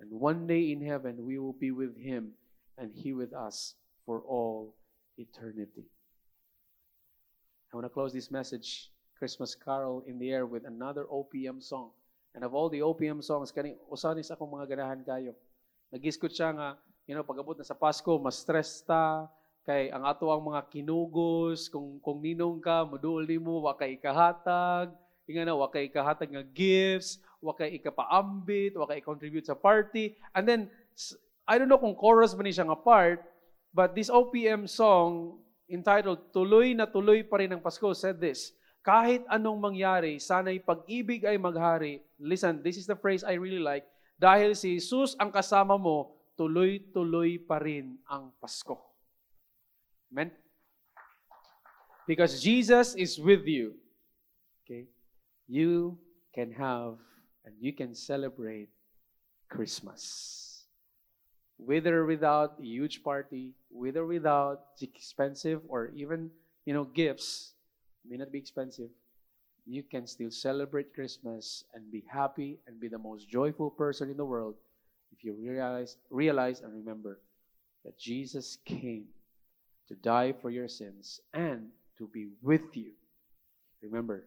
And 0.00 0.10
one 0.10 0.46
day 0.46 0.72
in 0.72 0.80
heaven, 0.80 1.24
we 1.24 1.38
will 1.38 1.54
be 1.54 1.70
with 1.70 1.96
Him 1.96 2.32
and 2.76 2.92
He 2.92 3.12
with 3.12 3.32
us 3.32 3.74
for 4.04 4.20
all 4.22 4.74
eternity. 5.16 5.88
I 7.72 7.76
want 7.76 7.84
to 7.86 7.90
close 7.90 8.12
this 8.12 8.30
message, 8.30 8.90
Christmas 9.18 9.54
Carol 9.54 10.04
in 10.06 10.18
the 10.18 10.30
Air, 10.30 10.46
with 10.46 10.66
another 10.66 11.04
OPM 11.04 11.62
song. 11.62 11.90
And 12.34 12.44
of 12.44 12.54
all 12.54 12.68
the 12.68 12.80
OPM 12.80 13.24
songs, 13.24 13.50
kani 13.50 13.74
usanis 13.90 14.30
akong 14.30 14.52
mga 14.52 14.76
ganahan 14.76 15.00
kayo. 15.04 15.32
Nagiskot 15.92 16.36
siya 16.36 16.52
nga, 16.52 16.76
you 17.08 17.16
know, 17.16 17.24
pag-abot 17.24 17.56
na 17.56 17.64
sa 17.64 17.72
Pasko, 17.72 18.20
mas 18.20 18.36
stress 18.36 18.84
ta, 18.84 19.24
kay 19.66 19.90
ang 19.90 20.06
ato 20.06 20.30
ang 20.30 20.46
mga 20.46 20.70
kinugos, 20.70 21.66
kung, 21.66 21.98
kung 21.98 22.22
ninong 22.22 22.62
ka, 22.62 22.86
maduol 22.86 23.26
ni 23.26 23.34
mo, 23.34 23.66
wa 23.66 23.74
kay 23.74 23.98
ikahatag, 23.98 24.94
inga 25.26 25.42
na, 25.42 25.58
wa 25.58 25.66
kay 25.66 25.90
ikahatag 25.90 26.30
nga 26.30 26.46
gifts, 26.54 27.18
wa 27.42 27.50
kay 27.50 27.74
ikapaambit, 27.74 28.78
wa 28.78 28.86
kay 28.86 29.02
contribute 29.02 29.42
sa 29.42 29.58
party. 29.58 30.14
And 30.30 30.46
then, 30.46 30.70
I 31.50 31.58
don't 31.58 31.66
know 31.66 31.82
kung 31.82 31.98
chorus 31.98 32.38
ba 32.38 32.46
ni 32.46 32.54
siya 32.54 32.70
nga 32.70 32.78
part, 32.78 33.26
but 33.74 33.98
this 33.98 34.06
OPM 34.06 34.70
song 34.70 35.42
entitled 35.66 36.30
Tuloy 36.30 36.70
na 36.78 36.86
Tuloy 36.86 37.26
pa 37.26 37.42
rin 37.42 37.50
ang 37.50 37.58
Pasko 37.58 37.90
said 37.90 38.22
this, 38.22 38.54
kahit 38.86 39.26
anong 39.26 39.58
mangyari, 39.58 40.22
sana'y 40.22 40.62
pag-ibig 40.62 41.26
ay 41.26 41.34
maghari. 41.42 42.06
Listen, 42.22 42.62
this 42.62 42.78
is 42.78 42.86
the 42.86 42.94
phrase 42.94 43.26
I 43.26 43.34
really 43.34 43.58
like. 43.58 43.82
Dahil 44.14 44.54
si 44.54 44.78
Jesus 44.78 45.18
ang 45.18 45.34
kasama 45.34 45.74
mo, 45.74 46.14
tuloy-tuloy 46.38 47.42
pa 47.42 47.58
rin 47.58 47.98
ang 48.06 48.30
Pasko. 48.38 48.95
Amen? 50.16 50.30
Because 52.06 52.42
Jesus 52.42 52.94
is 52.94 53.18
with 53.18 53.46
you. 53.46 53.74
Okay? 54.64 54.86
You 55.46 55.98
can 56.34 56.52
have 56.52 56.96
and 57.44 57.54
you 57.60 57.74
can 57.74 57.94
celebrate 57.94 58.70
Christmas. 59.50 60.64
With 61.58 61.86
or 61.86 62.06
without 62.06 62.54
a 62.60 62.64
huge 62.64 63.02
party, 63.02 63.52
with 63.70 63.96
or 63.96 64.06
without 64.06 64.60
expensive 64.80 65.60
or 65.68 65.90
even, 65.94 66.30
you 66.64 66.72
know, 66.72 66.84
gifts, 66.84 67.52
may 68.08 68.16
not 68.16 68.32
be 68.32 68.38
expensive, 68.38 68.88
you 69.66 69.82
can 69.82 70.06
still 70.06 70.30
celebrate 70.30 70.94
Christmas 70.94 71.64
and 71.74 71.90
be 71.92 72.04
happy 72.08 72.58
and 72.66 72.80
be 72.80 72.88
the 72.88 72.98
most 72.98 73.28
joyful 73.28 73.70
person 73.70 74.10
in 74.10 74.16
the 74.16 74.24
world 74.24 74.54
if 75.12 75.24
you 75.24 75.34
realize, 75.34 75.96
realize 76.10 76.60
and 76.60 76.72
remember 76.72 77.20
that 77.84 77.98
Jesus 77.98 78.58
came 78.64 79.06
to 79.88 79.94
die 79.94 80.32
for 80.32 80.50
your 80.50 80.68
sins 80.68 81.20
and 81.32 81.68
to 81.98 82.08
be 82.12 82.28
with 82.42 82.76
you. 82.76 82.92
Remember, 83.82 84.24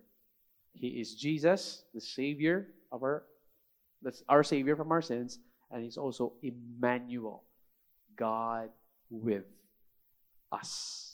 He 0.74 0.88
is 0.88 1.16
Jesus, 1.16 1.84
the 1.93 2.01
Savior 2.01 2.68
of 2.91 3.03
our, 3.03 3.24
that's 4.01 4.24
our 4.30 4.43
Savior 4.43 4.76
from 4.76 4.91
our 4.91 5.01
sins, 5.01 5.39
and 5.72 5.84
He's 5.84 5.97
also 5.97 6.34
Emmanuel, 6.41 7.43
God 8.16 8.70
with 9.10 9.45
us. 10.51 11.09